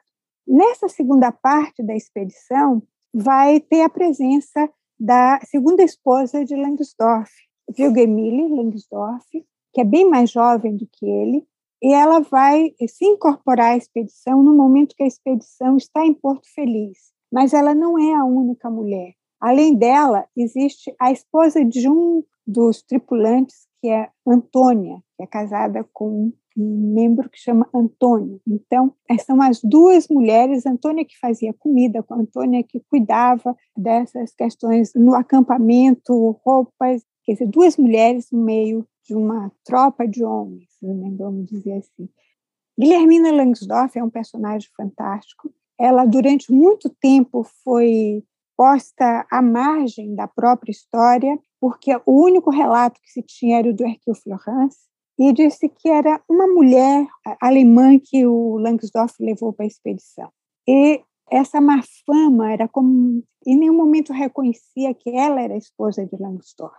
Nessa 0.48 0.90
segunda 0.90 1.32
parte 1.32 1.84
da 1.84 1.96
expedição, 1.96 2.82
vai 3.14 3.60
ter 3.60 3.82
a 3.82 3.90
presença 3.90 4.70
da 5.00 5.40
segunda 5.46 5.84
esposa 5.84 6.44
de 6.44 6.56
Langsdorff, 6.56 7.32
Wilgemille 7.78 8.50
Langsdorff, 8.56 9.26
que 9.74 9.82
é 9.82 9.84
bem 9.84 10.10
mais 10.10 10.32
jovem 10.32 10.76
do 10.76 10.88
que 10.92 11.06
ele, 11.06 11.48
e 11.82 11.94
ela 11.94 12.20
vai 12.20 12.74
se 12.88 13.06
incorporar 13.06 13.74
à 13.74 13.78
expedição 13.78 14.44
no 14.44 14.56
momento 14.56 14.96
que 14.96 15.04
a 15.04 15.08
expedição 15.08 15.78
está 15.78 16.06
em 16.06 16.14
Porto 16.14 16.48
Feliz. 16.54 16.98
Mas 17.32 17.54
ela 17.54 17.74
não 17.74 17.98
é 17.98 18.16
a 18.16 18.26
única 18.26 18.70
mulher. 18.70 19.14
Além 19.40 19.76
dela, 19.76 20.28
existe 20.36 20.94
a 21.00 21.12
esposa 21.12 21.64
de 21.64 21.88
um 21.88 22.24
dos 22.46 22.82
tripulantes, 22.82 23.68
que 23.82 23.88
é 23.88 24.10
Antônia, 24.28 25.02
que 25.16 25.24
é 25.24 25.28
casada 25.28 25.86
com 25.94 26.32
um 26.58 26.94
membro 26.94 27.30
que 27.30 27.40
chama 27.40 27.70
Antônio. 27.74 28.42
Então, 28.48 28.94
são 29.26 29.42
as 29.42 29.62
duas 29.64 30.08
mulheres, 30.10 30.66
Antônia 30.66 31.06
que 31.06 31.18
fazia 31.18 31.54
comida, 31.54 32.04
Antônia 32.12 32.64
que 32.64 32.82
cuidava 32.90 33.56
dessas 33.78 34.34
questões 34.34 34.94
no 34.94 35.16
acampamento, 35.16 36.32
roupas, 36.46 37.04
quer 37.24 37.34
dizer, 37.34 37.48
duas 37.48 37.78
mulheres 37.78 38.28
no 38.32 38.44
meio 38.44 38.86
de 39.06 39.16
uma 39.16 39.52
tropa 39.64 40.08
de 40.08 40.24
homens, 40.24 40.70
né, 40.82 41.12
vamos 41.18 41.48
dizer 41.48 41.74
assim. 41.74 42.10
Guilhermina 42.78 43.32
Langsdorff 43.32 43.98
é 43.98 44.04
um 44.04 44.10
personagem 44.10 44.70
fantástico. 44.76 45.52
Ela, 45.78 46.06
durante 46.06 46.52
muito 46.52 46.90
tempo, 46.90 47.44
foi 47.64 48.24
posta 48.56 49.26
à 49.32 49.42
margem 49.42 50.16
da 50.16 50.28
própria 50.28 50.72
história, 50.72 51.40
porque 51.60 51.94
o 52.06 52.24
único 52.24 52.50
relato 52.50 53.00
que 53.02 53.12
se 53.12 53.22
tinha 53.22 53.60
era 53.60 53.70
o 53.70 53.74
do 53.74 53.86
Hercule 53.86 54.18
Florence, 54.18 54.90
e 55.20 55.34
disse 55.34 55.68
que 55.68 55.90
era 55.90 56.22
uma 56.30 56.48
mulher 56.48 57.06
alemã 57.42 58.00
que 58.00 58.26
o 58.26 58.58
Langsdorff 58.58 59.14
levou 59.20 59.52
para 59.52 59.66
a 59.66 59.68
expedição. 59.68 60.32
E 60.66 61.02
essa 61.30 61.60
má 61.60 61.82
fama 62.06 62.54
era 62.54 62.70
como 62.70 63.22
em 63.46 63.58
nenhum 63.58 63.76
momento 63.76 64.14
reconhecia 64.14 64.94
que 64.94 65.10
ela 65.10 65.42
era 65.42 65.58
esposa 65.58 66.06
de 66.06 66.16
Langsdorff. 66.16 66.74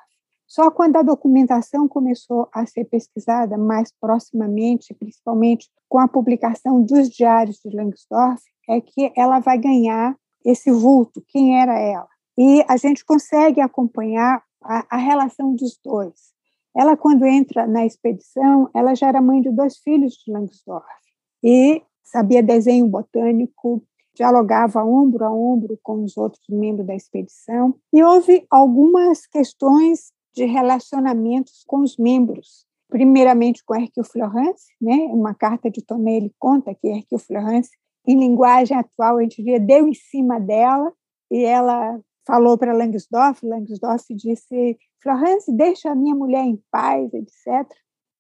Só 0.47 0.71
quando 0.71 0.97
a 0.97 1.03
documentação 1.03 1.87
começou 1.87 2.49
a 2.53 2.67
ser 2.67 2.87
pesquisada 2.87 3.57
mais 3.59 3.93
proximamente, 4.01 4.95
principalmente 4.95 5.69
com 5.89 5.99
a 5.99 6.09
publicação 6.09 6.83
dos 6.83 7.09
diários 7.09 7.61
de 7.65 7.77
Langsdorff, 7.77 8.43
é 8.69 8.81
que 8.81 9.13
ela 9.17 9.39
vai 9.39 9.59
ganhar 9.59 10.17
esse 10.45 10.71
vulto, 10.73 11.23
quem 11.29 11.61
era 11.61 11.79
ela. 11.79 12.09
E 12.39 12.65
a 12.67 12.77
gente 12.77 13.05
consegue 13.05 13.61
acompanhar 13.61 14.43
a, 14.63 14.87
a 14.91 14.97
relação 14.97 15.55
dos 15.55 15.79
dois. 15.85 16.33
Ela, 16.77 16.97
quando 16.97 17.27
entra 17.27 17.67
na 17.67 17.85
expedição, 17.85 18.71
ela 18.75 18.95
já 18.95 19.09
era 19.09 19.21
mãe 19.21 19.41
de 19.41 19.51
dois 19.51 19.79
filhos 19.79 20.15
de 20.15 20.33
Langsdorff 20.33 20.87
e 21.43 21.83
sabia 22.03 22.43
desenho 22.43 22.87
botânico, 22.87 23.83
dialogava 24.15 24.85
ombro 24.85 25.25
a 25.25 25.33
ombro 25.33 25.79
com 25.83 26.05
os 26.05 26.17
outros 26.17 26.45
membros 26.49 26.87
da 26.87 26.95
expedição 26.95 27.75
e 27.93 28.03
houve 28.03 28.47
algumas 28.51 29.27
questões 29.27 30.13
de 30.35 30.45
relacionamentos 30.45 31.65
com 31.67 31.81
os 31.81 31.97
membros. 31.97 32.65
Primeiramente 32.89 33.65
com 33.65 33.75
Hercule 33.75 34.07
Florence, 34.07 34.67
né? 34.81 34.97
Uma 35.13 35.33
carta 35.33 35.71
de 35.71 35.81
Tonelli 35.81 36.35
conta 36.39 36.75
que 36.75 36.89
Hercule 36.89 37.21
Florence 37.21 37.71
em 38.07 38.19
linguagem 38.19 38.77
atual, 38.77 39.21
gente 39.21 39.43
diria, 39.43 39.61
deu 39.61 39.87
em 39.87 39.95
cima 39.95 40.41
dela, 40.41 40.93
e 41.31 41.45
ela 41.45 42.01
falou 42.31 42.57
para 42.57 42.73
Langsdorff, 42.73 43.45
Langsdorff 43.45 44.15
disse, 44.15 44.79
Florence, 45.03 45.51
deixa 45.53 45.91
a 45.91 45.97
minha 45.97 46.15
mulher 46.15 46.45
em 46.45 46.63
paz, 46.71 47.13
etc. 47.13 47.69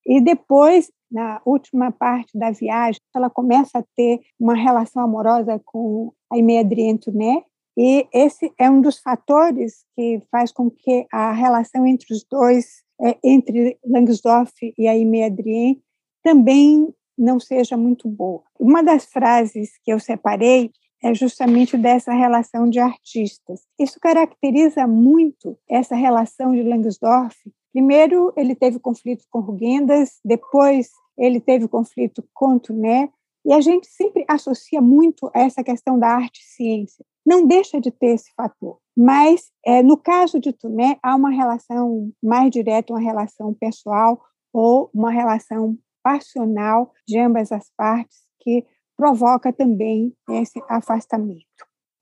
E 0.05 0.21
depois, 0.21 0.91
na 1.09 1.41
última 1.45 1.93
parte 1.93 2.37
da 2.37 2.51
viagem, 2.51 3.01
ela 3.15 3.31
começa 3.31 3.79
a 3.79 3.85
ter 3.95 4.21
uma 4.39 4.55
relação 4.55 5.05
amorosa 5.05 5.61
com 5.65 6.13
a 6.29 6.35
Aimee 6.35 6.59
Adrien 6.59 6.97
Tunet, 6.97 7.45
e 7.79 8.05
esse 8.13 8.53
é 8.59 8.69
um 8.69 8.81
dos 8.81 8.99
fatores 8.99 9.85
que 9.95 10.21
faz 10.29 10.51
com 10.51 10.69
que 10.69 11.07
a 11.13 11.31
relação 11.31 11.87
entre 11.87 12.13
os 12.13 12.25
dois, 12.29 12.83
é, 13.01 13.17
entre 13.23 13.79
Langsdorff 13.87 14.75
e 14.77 14.89
a 14.89 14.91
Aimee 14.91 15.23
Adrien, 15.23 15.81
também 16.23 16.93
não 17.17 17.39
seja 17.39 17.77
muito 17.77 18.09
boa. 18.09 18.43
Uma 18.59 18.83
das 18.83 19.05
frases 19.05 19.79
que 19.85 19.93
eu 19.93 20.01
separei 20.01 20.73
é 21.03 21.15
justamente 21.15 21.77
dessa 21.77 22.13
relação 22.13 22.69
de 22.69 22.79
artistas. 22.79 23.63
Isso 23.79 23.99
caracteriza 24.01 24.87
muito 24.87 25.57
essa 25.69 25.95
relação 25.95 26.53
de 26.53 26.63
Langsdorff. 26.63 27.37
Primeiro, 27.73 28.33
ele 28.37 28.55
teve 28.55 28.79
conflito 28.79 29.25
com 29.31 29.41
Rugendas, 29.41 30.21
depois 30.25 30.91
ele 31.17 31.41
teve 31.41 31.69
conflito 31.69 32.25
com 32.35 32.59
Tuné, 32.59 33.11
e 33.45 33.53
a 33.53 33.61
gente 33.61 33.87
sempre 33.87 34.25
associa 34.29 34.81
muito 34.81 35.31
essa 35.35 35.65
questão 35.65 35.99
da 35.99 36.09
arte 36.09 36.41
e 36.41 36.45
ciência. 36.45 37.05
Não 37.25 37.47
deixa 37.47 37.81
de 37.81 37.91
ter 37.91 38.15
esse 38.15 38.33
fator, 38.35 38.79
mas 38.97 39.51
é, 39.65 39.83
no 39.83 39.97
caso 39.97 40.39
de 40.39 40.53
Tuné 40.53 40.99
há 41.03 41.15
uma 41.15 41.31
relação 41.31 42.11
mais 42.23 42.51
direta, 42.51 42.93
uma 42.93 43.01
relação 43.01 43.55
pessoal 43.55 44.21
ou 44.53 44.91
uma 44.93 45.11
relação 45.11 45.77
passional 46.03 46.93
de 47.07 47.19
ambas 47.19 47.53
as 47.53 47.71
partes 47.77 48.19
que 48.41 48.65
provoca 49.01 49.51
também 49.51 50.13
esse 50.29 50.61
afastamento. 50.69 51.47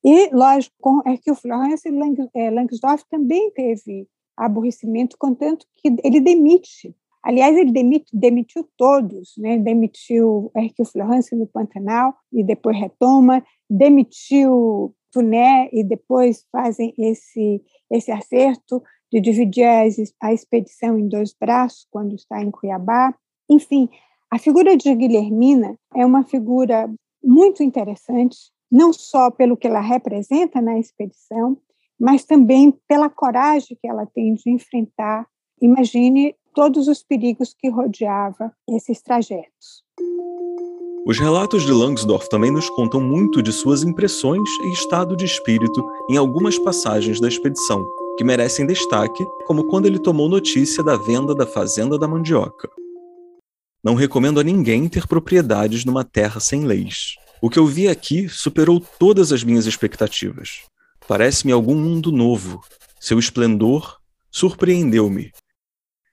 E, 0.05 0.35
lógico, 0.35 0.75
com 0.81 1.01
Hercule 1.07 1.37
Florence, 1.37 1.89
eh, 2.35 2.51
Langsdorff 2.51 3.05
também 3.09 3.53
teve 3.53 4.09
aborrecimento, 4.37 5.17
contanto 5.17 5.65
que 5.77 5.95
ele 6.03 6.21
demite. 6.21 6.93
Aliás, 7.23 7.57
ele 7.57 7.71
demite, 7.71 8.07
demitiu 8.13 8.69
todos, 8.77 9.35
né? 9.39 9.59
demitiu 9.59 10.51
Florence 10.91 11.35
no 11.37 11.47
Pantanal 11.47 12.15
e 12.33 12.43
depois 12.43 12.77
retoma, 12.77 13.45
demitiu 13.71 14.93
Tuné 15.13 15.69
e 15.73 15.85
depois 15.85 16.45
fazem 16.51 16.93
esse, 16.99 17.63
esse 17.93 18.11
acerto 18.11 18.83
de 19.13 19.21
dividir 19.21 19.65
a, 19.65 19.83
a 20.23 20.33
expedição 20.33 20.99
em 20.99 21.09
dois 21.09 21.33
braços 21.33 21.87
quando 21.93 22.17
está 22.17 22.43
em 22.43 22.51
Cuiabá. 22.51 23.15
Enfim, 23.49 23.89
a 24.31 24.39
figura 24.39 24.77
de 24.77 24.95
Guilhermina 24.95 25.79
é 25.95 26.05
uma 26.05 26.23
figura 26.23 26.91
muito 27.23 27.63
interessante, 27.63 28.37
não 28.71 28.93
só 28.93 29.31
pelo 29.31 29.57
que 29.57 29.67
ela 29.67 29.81
representa 29.81 30.61
na 30.61 30.79
expedição, 30.79 31.57
mas 31.99 32.25
também 32.25 32.73
pela 32.87 33.09
coragem 33.09 33.77
que 33.81 33.89
ela 33.89 34.07
tem 34.07 34.35
de 34.35 34.51
enfrentar, 34.51 35.27
imagine, 35.61 36.35
todos 36.55 36.89
os 36.89 37.03
perigos 37.03 37.55
que 37.59 37.69
rodeava 37.69 38.53
esses 38.69 39.01
trajetos. 39.01 39.83
Os 41.07 41.19
relatos 41.19 41.63
de 41.63 41.73
Langsdorff 41.73 42.29
também 42.29 42.51
nos 42.51 42.69
contam 42.69 43.01
muito 43.01 43.41
de 43.41 43.51
suas 43.51 43.83
impressões 43.83 44.49
e 44.63 44.73
estado 44.73 45.17
de 45.17 45.25
espírito 45.25 45.83
em 46.11 46.19
algumas 46.19 46.59
passagens 46.59 47.19
da 47.19 47.29
expedição, 47.29 47.83
que 48.19 48.25
merecem 48.25 48.67
destaque, 48.67 49.25
como 49.47 49.65
quando 49.69 49.87
ele 49.87 49.99
tomou 49.99 50.29
notícia 50.29 50.83
da 50.83 50.97
venda 50.97 51.35
da 51.35 51.47
fazenda 51.47 51.99
da 51.99 52.07
mandioca. 52.07 52.69
Não 53.83 53.95
recomendo 53.95 54.41
a 54.41 54.43
ninguém 54.43 54.89
ter 54.89 55.07
propriedades 55.07 55.85
numa 55.85 56.05
terra 56.05 56.41
sem 56.41 56.65
leis. 56.65 57.15
O 57.41 57.49
que 57.49 57.59
eu 57.59 57.67
vi 57.67 57.89
aqui 57.89 58.29
superou 58.29 58.81
todas 58.99 59.33
as 59.33 59.45
minhas 59.45 59.67
expectativas. 59.67 60.63
Parece-me 61.07 61.53
algum 61.53 61.77
mundo 61.77 62.11
novo. 62.11 62.61
Seu 63.01 63.19
esplendor 63.19 63.99
surpreendeu-me. 64.31 65.33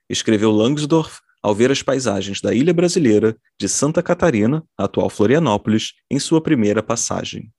escreveu 0.08 0.52
Langsdorff 0.52 1.20
ao 1.42 1.54
ver 1.54 1.70
as 1.70 1.82
paisagens 1.82 2.40
da 2.40 2.54
ilha 2.54 2.72
brasileira 2.72 3.36
de 3.58 3.68
Santa 3.68 4.02
Catarina, 4.02 4.64
atual 4.76 5.10
Florianópolis, 5.10 5.92
em 6.10 6.18
sua 6.18 6.40
primeira 6.40 6.82
passagem. 6.82 7.52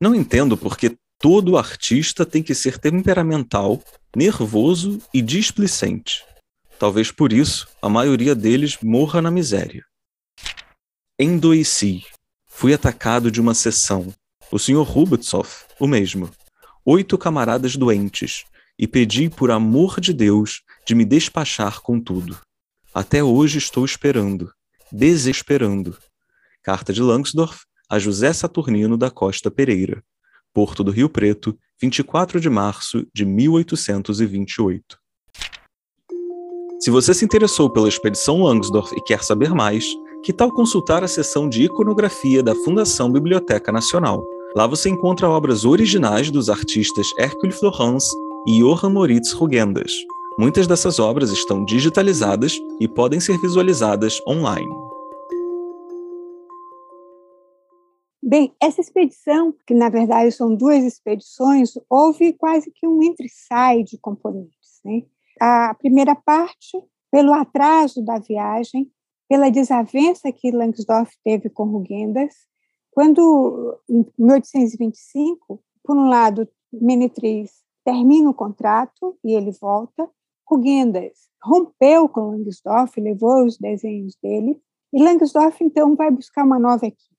Não 0.00 0.14
entendo 0.14 0.56
por 0.56 0.76
que 0.76 0.96
todo 1.18 1.56
artista 1.56 2.24
tem 2.24 2.42
que 2.42 2.54
ser 2.54 2.78
temperamental, 2.78 3.82
nervoso 4.14 5.00
e 5.12 5.20
displicente. 5.20 6.24
Talvez 6.78 7.10
por 7.10 7.32
isso 7.32 7.68
a 7.82 7.88
maioria 7.88 8.34
deles 8.34 8.78
morra 8.82 9.20
na 9.20 9.30
miséria. 9.30 9.84
Endoici. 11.18 12.04
Fui 12.46 12.72
atacado 12.72 13.30
de 13.30 13.40
uma 13.40 13.54
sessão. 13.54 14.14
O 14.50 14.58
Sr. 14.58 14.82
Rubetsov, 14.82 15.48
o 15.78 15.86
mesmo. 15.86 16.30
Oito 16.84 17.18
camaradas 17.18 17.76
doentes, 17.76 18.44
e 18.78 18.86
pedi 18.86 19.28
por 19.28 19.50
amor 19.50 20.00
de 20.00 20.12
Deus 20.12 20.62
de 20.86 20.94
me 20.94 21.04
despachar 21.04 21.80
com 21.80 22.00
tudo. 22.00 22.40
Até 22.94 23.22
hoje 23.22 23.58
estou 23.58 23.84
esperando, 23.84 24.52
desesperando. 24.90 25.98
Carta 26.62 26.92
de 26.92 27.02
Langsdorff 27.02 27.68
a 27.90 27.98
José 27.98 28.32
Saturnino 28.32 28.98
da 28.98 29.10
Costa 29.10 29.50
Pereira, 29.50 30.04
Porto 30.52 30.84
do 30.84 30.90
Rio 30.90 31.08
Preto, 31.08 31.58
24 31.80 32.38
de 32.38 32.50
março 32.50 33.06
de 33.14 33.24
1828. 33.24 34.98
Se 36.80 36.92
você 36.92 37.12
se 37.12 37.24
interessou 37.24 37.68
pela 37.68 37.88
expedição 37.88 38.44
Langsdorff 38.44 38.94
e 38.96 39.00
quer 39.00 39.24
saber 39.24 39.52
mais, 39.52 39.84
que 40.22 40.32
tal 40.32 40.52
consultar 40.52 41.02
a 41.02 41.08
seção 41.08 41.48
de 41.48 41.64
iconografia 41.64 42.40
da 42.40 42.54
Fundação 42.54 43.10
Biblioteca 43.10 43.72
Nacional? 43.72 44.24
Lá 44.54 44.64
você 44.64 44.88
encontra 44.88 45.28
obras 45.28 45.64
originais 45.64 46.30
dos 46.30 46.48
artistas 46.48 47.08
Hercule 47.18 47.52
Florence 47.52 48.08
e 48.46 48.60
Johann 48.60 48.90
Moritz 48.90 49.32
Rugendas. 49.32 49.92
Muitas 50.38 50.68
dessas 50.68 51.00
obras 51.00 51.32
estão 51.32 51.64
digitalizadas 51.64 52.56
e 52.80 52.86
podem 52.86 53.18
ser 53.18 53.36
visualizadas 53.40 54.20
online. 54.24 54.70
Bem, 58.22 58.54
essa 58.62 58.80
expedição, 58.80 59.52
que 59.66 59.74
na 59.74 59.88
verdade 59.88 60.30
são 60.30 60.54
duas 60.54 60.84
expedições, 60.84 61.72
houve 61.90 62.34
quase 62.34 62.70
que 62.70 62.86
um 62.86 63.02
entre-sai 63.02 63.82
de 63.82 63.98
componentes. 63.98 64.80
Né? 64.84 65.02
A 65.40 65.74
primeira 65.74 66.14
parte, 66.14 66.82
pelo 67.10 67.32
atraso 67.32 68.04
da 68.04 68.18
viagem, 68.18 68.90
pela 69.28 69.50
desavença 69.50 70.32
que 70.32 70.50
Langsdorff 70.50 71.12
teve 71.24 71.50
com 71.50 71.64
Rugendas, 71.64 72.34
quando, 72.90 73.78
em 73.88 74.04
1825, 74.18 75.62
por 75.84 75.96
um 75.96 76.08
lado, 76.08 76.48
Menetriz 76.72 77.62
termina 77.84 78.28
o 78.28 78.34
contrato 78.34 79.16
e 79.24 79.34
ele 79.34 79.52
volta, 79.52 80.08
Rugendas 80.46 81.28
rompeu 81.42 82.08
com 82.08 82.30
Langsdorff, 82.32 83.00
levou 83.00 83.44
os 83.44 83.56
desenhos 83.56 84.16
dele, 84.22 84.60
e 84.92 85.02
Langsdorff, 85.02 85.62
então, 85.62 85.94
vai 85.94 86.10
buscar 86.10 86.44
uma 86.44 86.58
nova 86.58 86.86
equipe. 86.86 87.14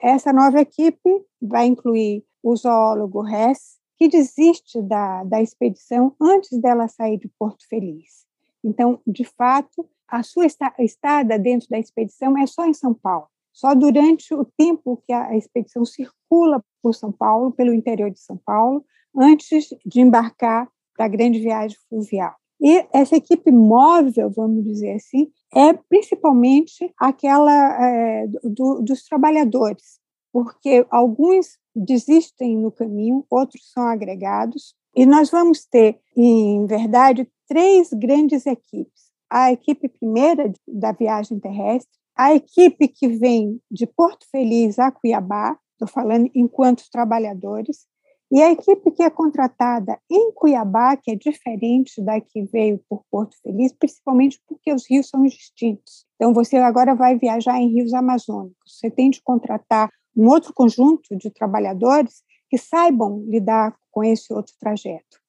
Essa 0.00 0.32
nova 0.32 0.60
equipe 0.60 1.24
vai 1.40 1.66
incluir 1.66 2.24
o 2.42 2.54
zoólogo 2.54 3.26
Hess, 3.26 3.78
que 3.96 4.08
desiste 4.08 4.82
da, 4.82 5.24
da 5.24 5.40
expedição 5.40 6.14
antes 6.20 6.58
dela 6.60 6.88
sair 6.88 7.18
de 7.18 7.28
Porto 7.38 7.66
Feliz. 7.68 8.24
Então, 8.62 9.00
de 9.06 9.24
fato, 9.24 9.88
a 10.08 10.22
sua 10.22 10.46
estada 10.46 11.38
dentro 11.38 11.68
da 11.68 11.78
expedição 11.78 12.36
é 12.38 12.46
só 12.46 12.66
em 12.66 12.74
São 12.74 12.94
Paulo. 12.94 13.28
Só 13.52 13.74
durante 13.74 14.34
o 14.34 14.44
tempo 14.44 15.00
que 15.06 15.12
a 15.12 15.36
expedição 15.36 15.84
circula 15.84 16.62
por 16.82 16.94
São 16.94 17.12
Paulo, 17.12 17.52
pelo 17.52 17.72
interior 17.72 18.10
de 18.10 18.18
São 18.18 18.36
Paulo, 18.36 18.84
antes 19.16 19.68
de 19.86 20.00
embarcar 20.00 20.68
para 20.96 21.06
a 21.06 21.08
grande 21.08 21.38
viagem 21.38 21.76
fluvial. 21.88 22.34
E 22.60 22.86
essa 22.92 23.16
equipe 23.16 23.50
móvel, 23.50 24.30
vamos 24.30 24.64
dizer 24.64 24.92
assim, 24.94 25.30
é 25.54 25.72
principalmente 25.72 26.92
aquela 26.98 27.52
é, 27.84 28.26
do, 28.42 28.80
dos 28.80 29.04
trabalhadores, 29.04 30.00
porque 30.34 30.84
alguns 30.90 31.56
desistem 31.72 32.58
no 32.58 32.72
caminho, 32.72 33.24
outros 33.30 33.70
são 33.72 33.86
agregados, 33.86 34.74
e 34.92 35.06
nós 35.06 35.30
vamos 35.30 35.64
ter, 35.64 36.00
em 36.16 36.66
verdade, 36.66 37.30
três 37.46 37.90
grandes 37.92 38.44
equipes. 38.44 39.12
A 39.30 39.52
equipe 39.52 39.88
primeira 39.88 40.52
da 40.66 40.90
viagem 40.90 41.38
terrestre, 41.38 41.96
a 42.16 42.34
equipe 42.34 42.88
que 42.88 43.06
vem 43.06 43.60
de 43.70 43.86
Porto 43.86 44.26
Feliz 44.28 44.76
a 44.80 44.90
Cuiabá, 44.90 45.56
estou 45.74 45.86
falando 45.86 46.28
enquanto 46.34 46.90
trabalhadores, 46.90 47.86
e 48.32 48.42
a 48.42 48.50
equipe 48.50 48.90
que 48.90 49.04
é 49.04 49.10
contratada 49.10 50.00
em 50.10 50.32
Cuiabá, 50.32 50.96
que 50.96 51.12
é 51.12 51.14
diferente 51.14 52.02
da 52.02 52.20
que 52.20 52.42
veio 52.42 52.80
por 52.88 53.04
Porto 53.08 53.36
Feliz, 53.40 53.72
principalmente 53.72 54.40
porque 54.48 54.72
os 54.72 54.84
rios 54.90 55.08
são 55.08 55.22
distintos. 55.22 56.04
Então, 56.16 56.34
você 56.34 56.56
agora 56.56 56.92
vai 56.92 57.16
viajar 57.16 57.60
em 57.60 57.68
rios 57.68 57.94
amazônicos. 57.94 58.78
Você 58.80 58.90
tem 58.90 59.10
de 59.10 59.22
contratar 59.22 59.88
um 60.16 60.28
outro 60.28 60.52
conjunto 60.52 61.16
de 61.16 61.30
trabalhadores 61.30 62.22
que 62.48 62.58
saibam 62.58 63.24
lidar 63.26 63.76
com 63.90 64.04
esse 64.04 64.32
outro 64.32 64.54
trajeto. 64.58 65.20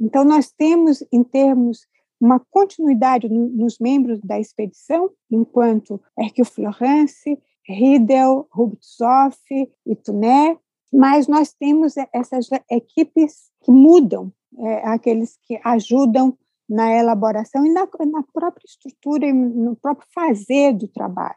Então, 0.00 0.24
nós 0.24 0.50
temos, 0.50 1.04
em 1.12 1.22
termos, 1.22 1.86
uma 2.20 2.40
continuidade 2.50 3.28
nos 3.28 3.78
membros 3.78 4.20
da 4.20 4.38
expedição, 4.38 5.10
enquanto 5.30 6.00
Hercule 6.18 6.46
Florence, 6.46 7.38
Riedel, 7.66 8.46
Rubtsoff 8.52 9.38
e 9.86 9.96
Tuné, 9.96 10.58
mas 10.92 11.28
nós 11.28 11.52
temos 11.52 11.94
essas 12.12 12.48
equipes 12.70 13.50
que 13.62 13.70
mudam, 13.70 14.32
é, 14.58 14.88
aqueles 14.88 15.38
que 15.42 15.60
ajudam 15.64 16.36
na 16.68 16.92
elaboração 16.92 17.64
e 17.64 17.72
na, 17.72 17.88
na, 18.06 18.22
própria 18.32 18.64
estrutura 18.66 19.26
e 19.26 19.32
no 19.32 19.76
próprio 19.76 20.06
fazer 20.14 20.72
do 20.72 20.88
trabalho, 20.88 21.36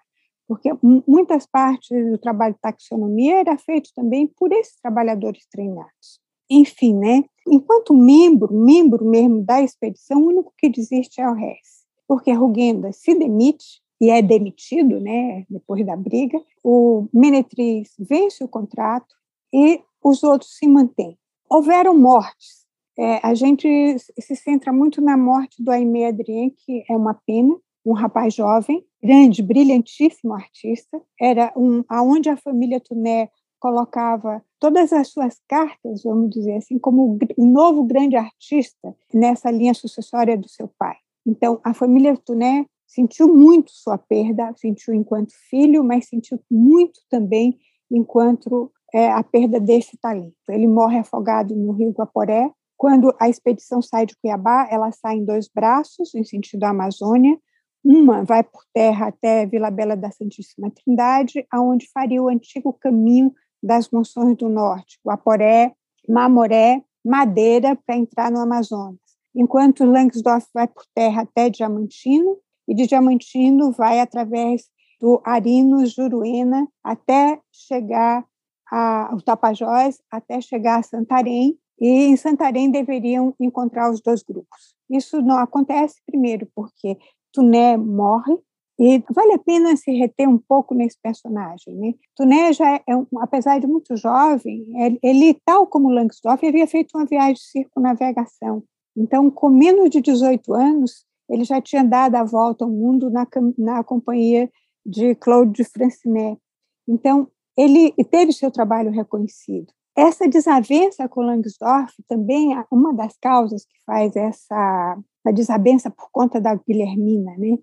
porque 0.53 0.69
muitas 1.07 1.47
partes 1.47 1.89
do 2.11 2.17
trabalho 2.19 2.53
de 2.53 2.59
taxonomia 2.61 3.39
era 3.39 3.57
feito 3.57 3.89
também 3.95 4.27
por 4.27 4.51
esses 4.51 4.79
trabalhadores 4.79 5.47
treinados. 5.49 6.19
Enfim, 6.47 6.93
né? 6.93 7.23
Enquanto 7.47 7.91
membro, 7.91 8.53
membro 8.53 9.03
mesmo 9.03 9.43
da 9.43 9.63
expedição, 9.63 10.21
o 10.21 10.27
único 10.27 10.53
que 10.55 10.69
desiste 10.69 11.19
é 11.19 11.27
o 11.27 11.35
Hess, 11.35 11.87
porque 12.07 12.31
Rugenda 12.31 12.91
se 12.91 13.15
demite 13.15 13.81
e 13.99 14.11
é 14.11 14.21
demitido, 14.21 14.99
né, 14.99 15.43
depois 15.49 15.83
da 15.83 15.95
briga. 15.95 16.39
O 16.63 17.07
Menetriz 17.11 17.93
vence 17.97 18.43
o 18.43 18.47
contrato, 18.47 19.15
e 19.51 19.81
os 20.03 20.23
outros 20.23 20.55
se 20.55 20.67
mantêm. 20.67 21.17
Houveram 21.49 21.97
mortes. 21.97 22.63
É, 22.97 23.19
a 23.25 23.33
gente 23.33 23.67
se 23.97 24.35
centra 24.35 24.71
muito 24.71 25.01
na 25.01 25.17
morte 25.17 25.63
do 25.63 25.71
Aimé 25.71 26.07
Adrien, 26.07 26.51
que 26.51 26.83
é 26.87 26.95
uma 26.95 27.15
pena, 27.25 27.55
um 27.85 27.93
rapaz 27.93 28.33
jovem, 28.33 28.85
grande, 29.01 29.41
brilhantíssimo 29.41 30.33
artista. 30.33 31.01
Era 31.19 31.53
um, 31.55 31.83
aonde 31.89 32.29
a 32.29 32.37
família 32.37 32.79
Tuné 32.79 33.29
colocava 33.59 34.43
todas 34.59 34.91
as 34.91 35.07
suas 35.07 35.39
cartas, 35.47 36.03
vamos 36.03 36.29
dizer 36.29 36.57
assim, 36.57 36.77
como 36.77 37.17
um 37.37 37.51
novo 37.51 37.83
grande 37.83 38.15
artista 38.15 38.95
nessa 39.13 39.49
linha 39.49 39.73
sucessória 39.73 40.37
do 40.37 40.49
seu 40.49 40.69
pai. 40.77 40.95
Então, 41.25 41.59
a 41.63 41.73
família 41.73 42.17
Tuné 42.17 42.65
sentiu 42.85 43.33
muito 43.33 43.71
sua 43.71 43.97
perda, 43.97 44.53
sentiu 44.57 44.93
enquanto 44.93 45.33
filho, 45.49 45.83
mas 45.83 46.07
sentiu 46.07 46.39
muito 46.51 46.99
também 47.09 47.57
enquanto 47.89 48.71
é, 48.93 49.11
a 49.11 49.23
perda 49.23 49.59
desse 49.59 49.97
talento. 49.97 50.35
Ele 50.49 50.67
morre 50.67 50.99
afogado 50.99 51.55
no 51.55 51.71
rio 51.71 51.91
Guaporé. 51.91 52.51
Quando 52.77 53.15
a 53.19 53.29
expedição 53.29 53.81
sai 53.81 54.05
de 54.05 54.15
Cuiabá, 54.17 54.67
ela 54.69 54.91
sai 54.91 55.15
em 55.15 55.25
dois 55.25 55.47
braços, 55.47 56.13
em 56.13 56.23
sentido 56.23 56.59
da 56.59 56.69
Amazônia. 56.69 57.37
Uma 57.83 58.23
vai 58.23 58.43
por 58.43 58.63
terra 58.73 59.07
até 59.07 59.45
Vila 59.45 59.69
Bela 59.69 59.97
da 59.97 60.09
Santíssima 60.09 60.71
Trindade, 60.71 61.45
aonde 61.51 61.89
faria 61.91 62.23
o 62.23 62.29
antigo 62.29 62.71
caminho 62.71 63.33
das 63.61 63.89
Monções 63.89 64.37
do 64.37 64.47
Norte, 64.47 64.99
Guaporé, 65.05 65.73
Mamoré, 66.07 66.81
Madeira, 67.03 67.75
para 67.75 67.97
entrar 67.97 68.31
no 68.31 68.39
Amazonas. 68.39 68.99
Enquanto 69.35 69.83
Langsdorff 69.83 70.47
vai 70.53 70.67
por 70.67 70.85
terra 70.93 71.23
até 71.23 71.49
Diamantino, 71.49 72.37
e 72.67 72.73
de 72.73 72.87
Diamantino 72.87 73.71
vai 73.71 73.99
através 73.99 74.69
do 75.01 75.21
Arinos, 75.25 75.93
Juruena, 75.93 76.65
até 76.81 77.41
chegar 77.51 78.25
a, 78.71 79.13
o 79.13 79.21
Tapajós 79.21 80.01
até 80.09 80.39
chegar 80.39 80.79
a 80.79 80.83
Santarém, 80.83 81.57
e 81.81 82.05
em 82.05 82.15
Santarém 82.15 82.71
deveriam 82.71 83.35
encontrar 83.39 83.91
os 83.91 83.99
dois 83.99 84.23
grupos. 84.23 84.75
Isso 84.89 85.21
não 85.21 85.37
acontece, 85.37 85.95
primeiro, 86.05 86.47
porque 86.55 86.97
Tuné 87.33 87.75
morre, 87.75 88.37
e 88.79 89.03
vale 89.11 89.33
a 89.33 89.39
pena 89.39 89.75
se 89.77 89.91
reter 89.91 90.27
um 90.27 90.37
pouco 90.37 90.73
nesse 90.73 90.97
personagem. 91.01 91.75
Né? 91.75 91.93
Tuné 92.15 92.53
já 92.53 92.81
é, 92.87 92.95
um, 92.95 93.05
apesar 93.19 93.59
de 93.59 93.67
muito 93.67 93.95
jovem, 93.95 94.65
ele, 95.01 95.39
tal 95.45 95.67
como 95.67 95.91
Langsdorff, 95.91 96.45
havia 96.45 96.67
feito 96.67 96.97
uma 96.97 97.05
viagem 97.05 97.35
de 97.35 97.41
circunnavegação. 97.41 98.63
Então, 98.95 99.29
com 99.29 99.49
menos 99.49 99.89
de 99.89 100.01
18 100.01 100.53
anos, 100.53 101.05
ele 101.29 101.43
já 101.43 101.61
tinha 101.61 101.83
dado 101.83 102.15
a 102.15 102.23
volta 102.23 102.65
ao 102.65 102.71
mundo 102.71 103.09
na, 103.09 103.27
na 103.57 103.83
companhia 103.83 104.49
de 104.85 105.15
Claude 105.15 105.51
de 105.51 105.63
Francinet. 105.63 106.39
Então, 106.87 107.27
ele 107.57 107.91
teve 108.11 108.33
seu 108.33 108.51
trabalho 108.51 108.91
reconhecido. 108.91 109.71
Essa 109.95 110.27
desavença 110.27 111.07
com 111.07 111.21
Langsdorff 111.21 111.93
também 112.07 112.57
é 112.57 112.65
uma 112.71 112.93
das 112.93 113.15
causas 113.17 113.63
que 113.63 113.75
faz 113.85 114.15
essa 114.15 114.97
da 115.23 115.31
desavença 115.31 115.89
por 115.89 116.09
conta 116.11 116.39
da 116.39 116.55
Guilhermina, 116.55 117.35
né, 117.37 117.57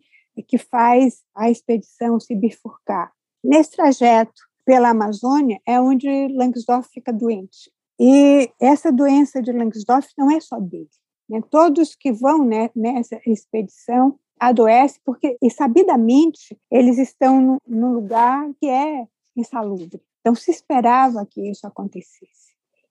que 0.46 0.58
faz 0.58 1.22
a 1.34 1.50
expedição 1.50 2.18
se 2.18 2.34
bifurcar. 2.34 3.12
Nesse 3.42 3.72
trajeto 3.72 4.40
pela 4.64 4.90
Amazônia 4.90 5.60
é 5.66 5.80
onde 5.80 6.08
Langsdorff 6.28 6.88
fica 6.92 7.12
doente. 7.12 7.70
E 7.98 8.50
essa 8.58 8.90
doença 8.90 9.42
de 9.42 9.52
Langsdorff 9.52 10.08
não 10.16 10.30
é 10.30 10.40
só 10.40 10.58
dele. 10.58 10.88
Né? 11.28 11.42
Todos 11.50 11.94
que 11.94 12.12
vão 12.12 12.44
né, 12.44 12.70
nessa 12.74 13.20
expedição 13.26 14.18
adoecem 14.38 15.00
porque, 15.04 15.36
e 15.42 15.50
sabidamente, 15.50 16.58
eles 16.70 16.96
estão 16.98 17.58
num 17.66 17.92
lugar 17.92 18.50
que 18.58 18.66
é 18.66 19.06
insalubre. 19.36 20.00
Então, 20.20 20.34
se 20.34 20.50
esperava 20.50 21.26
que 21.26 21.50
isso 21.50 21.66
acontecesse. 21.66 22.49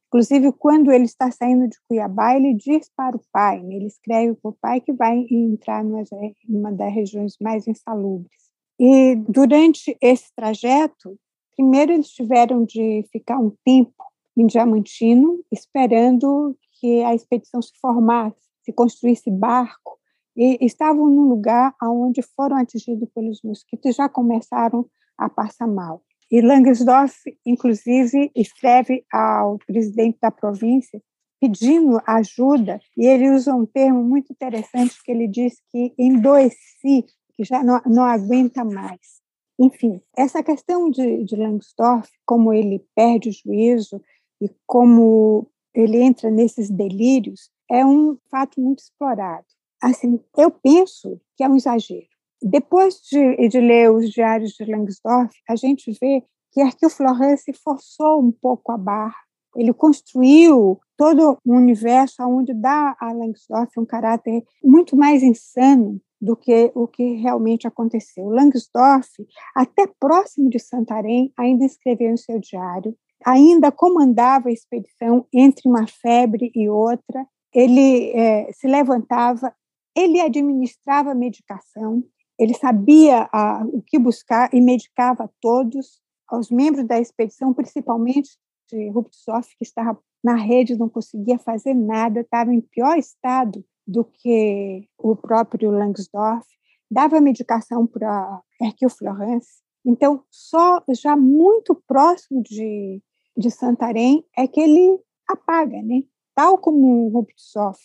Inclusive, 0.09 0.51
quando 0.53 0.91
ele 0.91 1.05
está 1.05 1.29
saindo 1.29 1.67
de 1.67 1.77
Cuiabá, 1.87 2.35
ele 2.35 2.55
diz 2.55 2.89
para 2.95 3.15
o 3.15 3.21
pai, 3.31 3.61
né? 3.61 3.75
ele 3.75 3.85
escreve 3.85 4.33
para 4.41 4.49
o 4.49 4.57
pai 4.59 4.81
que 4.81 4.91
vai 4.91 5.23
entrar 5.29 5.85
em 5.85 6.35
uma 6.49 6.71
das 6.71 6.91
regiões 6.91 7.35
mais 7.39 7.67
insalubres. 7.67 8.49
E 8.79 9.15
durante 9.27 9.95
esse 10.01 10.33
trajeto, 10.35 11.15
primeiro 11.55 11.91
eles 11.91 12.09
tiveram 12.09 12.65
de 12.65 13.05
ficar 13.11 13.37
um 13.37 13.53
tempo 13.63 13.93
em 14.35 14.47
Diamantino, 14.47 15.43
esperando 15.51 16.57
que 16.79 17.03
a 17.03 17.13
expedição 17.13 17.61
se 17.61 17.73
formasse, 17.79 18.39
se 18.63 18.73
construísse 18.73 19.29
barco, 19.29 19.99
e 20.35 20.57
estavam 20.65 21.07
num 21.07 21.27
lugar 21.27 21.75
onde 21.83 22.21
foram 22.21 22.55
atingidos 22.55 23.09
pelos 23.13 23.41
mosquitos 23.43 23.91
e 23.91 23.91
já 23.91 24.07
começaram 24.07 24.89
a 25.17 25.29
passar 25.29 25.67
mal. 25.67 26.01
E 26.31 26.41
Langsdorff, 26.41 27.15
inclusive, 27.45 28.31
escreve 28.35 29.03
ao 29.11 29.57
presidente 29.59 30.17
da 30.21 30.29
província 30.29 31.01
pedindo 31.41 32.01
ajuda, 32.05 32.81
e 32.97 33.05
ele 33.05 33.31
usa 33.31 33.55
um 33.55 33.65
termo 33.65 34.03
muito 34.03 34.31
interessante 34.31 35.01
que 35.03 35.11
ele 35.11 35.27
diz 35.27 35.55
que 35.71 35.93
endoeci, 35.97 37.05
que 37.33 37.43
já 37.45 37.63
não, 37.63 37.81
não 37.85 38.03
aguenta 38.03 38.63
mais. 38.65 39.19
Enfim, 39.57 40.01
essa 40.15 40.43
questão 40.43 40.89
de, 40.89 41.23
de 41.23 41.35
Langsdorff, 41.35 42.09
como 42.25 42.53
ele 42.53 42.85
perde 42.93 43.29
o 43.29 43.31
juízo 43.31 44.01
e 44.41 44.49
como 44.67 45.49
ele 45.73 45.97
entra 46.01 46.29
nesses 46.29 46.69
delírios, 46.69 47.49
é 47.69 47.85
um 47.85 48.17
fato 48.29 48.59
muito 48.59 48.79
explorado. 48.79 49.45
Assim, 49.81 50.19
eu 50.37 50.51
penso 50.51 51.21
que 51.37 51.43
é 51.43 51.49
um 51.49 51.55
exagero. 51.55 52.07
Depois 52.41 52.95
de, 53.01 53.49
de, 53.49 53.59
ler 53.59 53.91
os 53.91 54.09
diários 54.09 54.51
de 54.51 54.65
Langsdorff, 54.65 55.33
a 55.47 55.55
gente 55.55 55.91
vê 55.99 56.23
que 56.51 56.61
Hercule 56.61 56.91
Florence 56.91 57.51
forçou 57.53 58.21
um 58.21 58.31
pouco 58.31 58.71
a 58.71 58.77
barra. 58.77 59.15
Ele 59.55 59.73
construiu 59.73 60.79
todo 60.95 61.37
um 61.45 61.55
universo 61.55 62.23
onde 62.23 62.53
dá 62.53 62.95
a 62.99 63.11
Langsdorff 63.11 63.79
um 63.79 63.85
caráter 63.85 64.43
muito 64.63 64.95
mais 64.95 65.21
insano 65.23 65.99
do 66.21 66.35
que 66.35 66.71
o 66.75 66.87
que 66.87 67.15
realmente 67.15 67.67
aconteceu. 67.67 68.29
Langsdorff, 68.29 69.09
até 69.55 69.87
próximo 69.99 70.49
de 70.49 70.59
Santarém, 70.59 71.33
ainda 71.37 71.65
escreveu 71.65 72.11
em 72.11 72.17
seu 72.17 72.39
diário, 72.39 72.95
ainda 73.25 73.71
comandava 73.71 74.49
a 74.49 74.51
expedição 74.51 75.25
entre 75.33 75.67
uma 75.67 75.87
febre 75.87 76.51
e 76.53 76.69
outra. 76.69 77.25
Ele 77.53 78.11
é, 78.11 78.51
se 78.53 78.67
levantava, 78.67 79.53
ele 79.95 80.19
administrava 80.19 81.15
medicação, 81.15 82.03
ele 82.39 82.53
sabia 82.53 83.29
ah, 83.33 83.63
o 83.65 83.81
que 83.81 83.99
buscar 83.99 84.49
e 84.53 84.61
medicava 84.61 85.29
todos, 85.41 86.01
aos 86.27 86.49
membros 86.49 86.87
da 86.87 86.99
expedição, 86.99 87.53
principalmente 87.53 88.29
de 88.69 88.89
Ruptsoff, 88.89 89.49
que 89.57 89.63
estava 89.63 89.99
na 90.23 90.35
rede, 90.35 90.77
não 90.77 90.87
conseguia 90.87 91.37
fazer 91.37 91.73
nada, 91.73 92.21
estava 92.21 92.53
em 92.53 92.61
pior 92.61 92.97
estado 92.97 93.65
do 93.85 94.05
que 94.05 94.87
o 94.97 95.15
próprio 95.15 95.71
Langsdorff, 95.71 96.47
dava 96.89 97.19
medicação 97.19 97.85
para 97.85 98.41
Hercule 98.61 98.91
Florence. 98.91 99.61
Então, 99.85 100.23
só 100.29 100.83
já 100.89 101.15
muito 101.15 101.75
próximo 101.87 102.43
de, 102.43 103.01
de 103.35 103.49
Santarém 103.49 104.23
é 104.37 104.47
que 104.47 104.59
ele 104.59 104.99
apaga, 105.27 105.81
né? 105.81 106.03
tal 106.39 106.57
como 106.57 107.05
o 107.05 107.09
Ruptsoff. 107.09 107.81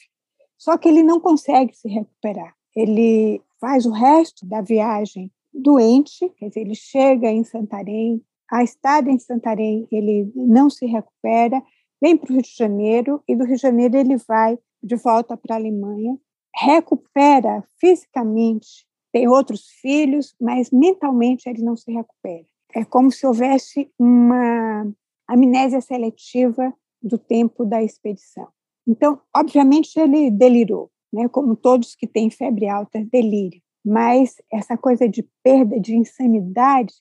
Só 0.57 0.79
que 0.79 0.89
ele 0.89 1.03
não 1.03 1.19
consegue 1.19 1.75
se 1.75 1.89
recuperar. 1.89 2.55
Ele 2.75 3.41
faz 3.61 3.87
o 3.87 3.91
resto 3.91 4.47
da 4.47 4.61
viagem 4.61 5.31
doente, 5.53 6.29
quer 6.37 6.49
dizer, 6.49 6.61
ele 6.61 6.75
chega 6.75 7.31
em 7.31 7.45
Santarém, 7.45 8.23
a 8.51 8.63
estada 8.63 9.11
em 9.11 9.19
Santarém 9.19 9.87
ele 9.91 10.31
não 10.35 10.69
se 10.69 10.87
recupera, 10.87 11.63
vem 12.01 12.17
para 12.17 12.31
o 12.31 12.33
Rio 12.35 12.43
de 12.43 12.55
Janeiro 12.57 13.23
e 13.29 13.37
do 13.37 13.45
Rio 13.45 13.57
de 13.57 13.63
Janeiro 13.63 13.97
ele 13.97 14.17
vai 14.17 14.59
de 14.83 14.97
volta 14.97 15.37
para 15.37 15.55
a 15.55 15.59
Alemanha, 15.59 16.19
recupera 16.55 17.65
fisicamente, 17.79 18.87
tem 19.13 19.29
outros 19.29 19.69
filhos, 19.81 20.35
mas 20.41 20.71
mentalmente 20.71 21.49
ele 21.49 21.63
não 21.63 21.77
se 21.77 21.91
recupera. 21.91 22.45
É 22.75 22.85
como 22.85 23.11
se 23.11 23.27
houvesse 23.27 23.91
uma 23.99 24.87
amnésia 25.29 25.81
seletiva 25.81 26.75
do 27.01 27.17
tempo 27.17 27.65
da 27.65 27.83
expedição. 27.83 28.49
Então, 28.87 29.21
obviamente, 29.35 29.99
ele 29.99 30.31
delirou, 30.31 30.91
né? 31.15 31.29
como 31.29 31.57
todos 31.57 31.95
que 31.95 32.07
têm 32.07 32.31
febre 32.31 32.69
alta 32.69 33.05
delírio. 33.11 33.61
Mas 33.85 34.37
essa 34.53 34.77
coisa 34.77 35.09
de 35.09 35.27
perda, 35.43 35.79
de 35.79 35.95
insanidade, 35.95 36.93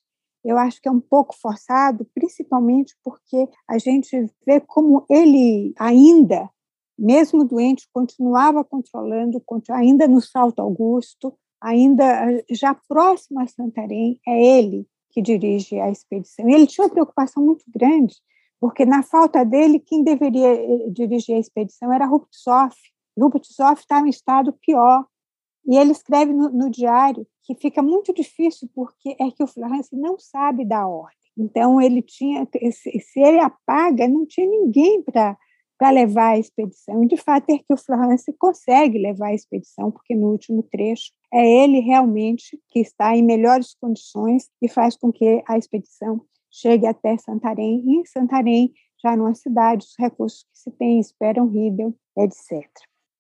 eu 0.44 0.58
acho 0.58 0.82
que 0.82 0.90
é 0.90 0.92
um 0.92 1.00
pouco 1.00 1.36
forçado, 1.36 2.06
principalmente 2.14 2.96
porque 3.04 3.48
a 3.68 3.78
gente 3.78 4.30
vê 4.46 4.60
como 4.60 5.06
ele 5.10 5.74
ainda, 5.80 6.50
mesmo 7.00 7.46
doente, 7.46 7.88
continuava 7.94 8.64
controlando, 8.64 9.42
ainda 9.72 10.08
no 10.08 10.22
Salto 10.22 10.60
Augusto, 10.60 11.34
ainda 11.62 12.44
já 12.52 12.74
próximo 12.74 13.40
a 13.40 13.48
Santarém, 13.48 14.20
é 14.28 14.60
ele 14.60 14.86
que 15.12 15.22
dirige 15.22 15.80
a 15.80 15.90
expedição. 15.90 16.50
E 16.50 16.54
ele 16.54 16.68
tinha 16.68 16.86
uma 16.86 16.92
preocupação 16.92 17.42
muito 17.42 17.64
grande, 17.74 18.16
porque 18.60 18.86
na 18.86 19.02
falta 19.04 19.46
dele, 19.46 19.80
quem 19.80 20.04
deveria 20.04 20.54
eh, 20.54 20.90
dirigir 20.90 21.36
a 21.36 21.40
expedição 21.40 21.94
era 21.94 22.06
Ruptsoff. 22.06 22.76
Ruptsoff 23.18 23.82
estava 23.82 24.08
em 24.08 24.10
estado 24.10 24.54
pior, 24.54 25.06
e 25.66 25.78
ele 25.78 25.92
escreve 25.92 26.34
no, 26.34 26.50
no 26.50 26.70
diário 26.70 27.26
que 27.44 27.56
fica 27.56 27.82
muito 27.82 28.14
difícil 28.14 28.70
porque 28.74 29.16
é 29.20 29.32
que 29.32 29.44
o 29.44 29.48
Florence 29.48 29.96
não 29.96 30.18
sabe 30.20 30.66
da 30.66 30.88
ordem. 30.88 31.18
Então 31.38 31.82
ele 31.82 32.02
tinha, 32.02 32.48
se 32.72 33.20
ele 33.20 33.40
apaga, 33.40 34.08
não 34.08 34.26
tinha 34.26 34.48
ninguém 34.48 35.02
para 35.02 35.38
para 35.76 35.90
levar 35.90 36.30
a 36.30 36.40
expedição. 36.40 37.04
E, 37.04 37.08
de 37.08 37.18
fato, 37.18 37.50
é 37.50 37.58
que 37.58 37.74
o 37.74 37.76
Florence 37.76 38.32
consegue 38.40 38.98
levar 38.98 39.28
a 39.28 39.34
expedição, 39.34 39.92
porque 39.92 40.16
no 40.16 40.30
último 40.30 40.64
trecho 40.64 41.12
é 41.34 41.46
ele 41.46 41.80
realmente 41.80 42.58
que 42.70 42.80
está 42.80 43.14
em 43.18 43.22
melhores 43.22 43.76
condições 43.76 44.50
e 44.62 44.70
faz 44.70 44.96
com 44.96 45.12
que 45.12 45.44
a 45.46 45.58
expedição 45.58 46.22
chegue 46.50 46.86
até 46.86 47.18
Santarém. 47.18 47.84
E 47.86 47.98
em 47.98 48.06
Santarém, 48.06 48.72
já 49.04 49.18
numa 49.18 49.36
cidade, 49.36 49.86
os 49.86 49.96
recursos 50.00 50.44
que 50.44 50.58
se 50.58 50.72
tem, 50.72 51.02
esperam 51.02 51.50
Riedel, 51.50 51.94
etc. 52.18 52.64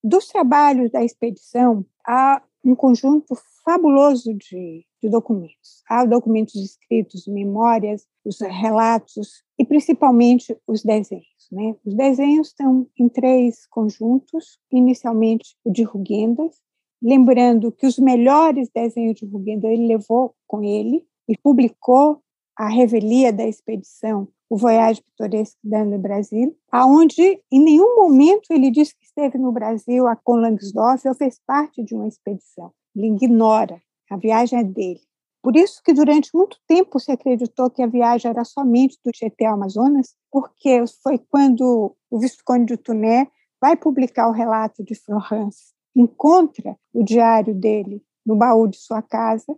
Dos 0.04 0.28
trabalhos 0.28 0.92
da 0.92 1.04
expedição, 1.04 1.86
há 2.06 2.42
um 2.64 2.76
conjunto 2.76 3.36
fabuloso 3.64 4.34
de, 4.34 4.86
de 5.02 5.10
documentos. 5.10 5.82
Há 5.90 6.06
documentos 6.06 6.56
escritos, 6.56 7.28
memórias, 7.28 8.06
os 8.26 8.40
relatos 8.42 9.44
e 9.58 9.66
principalmente 9.66 10.58
os 10.68 10.84
desenhos. 10.84 11.48
Né? 11.52 11.76
Os 11.86 11.94
desenhos 11.94 12.48
estão 12.48 12.88
em 12.98 13.08
três 13.08 13.66
conjuntos, 13.68 14.60
inicialmente 14.72 15.56
o 15.64 15.72
de 15.72 15.84
Rugendas, 15.84 16.56
lembrando 17.02 17.72
que 17.72 17.86
os 17.86 18.00
melhores 18.00 18.70
desenhos 18.74 19.16
de 19.16 19.26
Rugendas 19.26 19.72
ele 19.72 19.88
levou 19.88 20.34
com 20.48 20.64
ele 20.64 21.06
e 21.28 21.38
publicou 21.38 22.23
a 22.58 22.68
revelia 22.68 23.34
da 23.34 23.46
expedição 23.46 24.28
o 24.54 24.58
Voyage 24.58 25.02
Pittoresque 25.02 25.58
dans 25.64 26.00
Brasil, 26.00 26.56
aonde 26.72 27.42
em 27.52 27.60
nenhum 27.60 27.96
momento 27.96 28.52
ele 28.52 28.70
diz 28.70 28.94
que 28.94 29.04
esteve 29.04 29.40
no 29.40 29.52
Brasil 29.52 30.06
com 30.24 30.36
Langsdorff 30.36 31.08
ou 31.08 31.16
fez 31.16 31.40
parte 31.48 31.84
de 31.84 31.96
uma 31.96 32.08
expedição. 32.08 32.72
Ele 32.96 33.08
ignora, 33.08 33.82
a 34.12 34.16
viagem 34.16 34.60
é 34.60 34.64
dele. 34.64 35.02
Por 35.42 35.56
isso 35.56 35.82
que 35.84 35.92
durante 35.92 36.30
muito 36.36 36.58
tempo 36.68 37.00
se 37.00 37.12
acreditou 37.12 37.68
que 37.72 37.82
a 37.82 37.88
viagem 37.88 38.30
era 38.30 38.46
somente 38.46 39.00
do 39.04 39.12
ao 39.48 39.54
Amazonas, 39.56 40.14
porque 40.32 40.86
foi 41.02 41.18
quando 41.18 41.96
o 42.12 42.20
Visconde 42.20 42.76
de 42.76 42.78
Tuné 42.78 43.28
vai 43.60 43.76
publicar 43.76 44.30
o 44.30 44.34
relato 44.34 44.84
de 44.84 44.94
Florence, 44.94 45.74
encontra 45.96 46.78
o 46.94 47.04
diário 47.04 47.56
dele 47.56 48.04
no 48.24 48.36
baú 48.36 48.68
de 48.68 48.78
sua 48.78 49.02
casa 49.02 49.58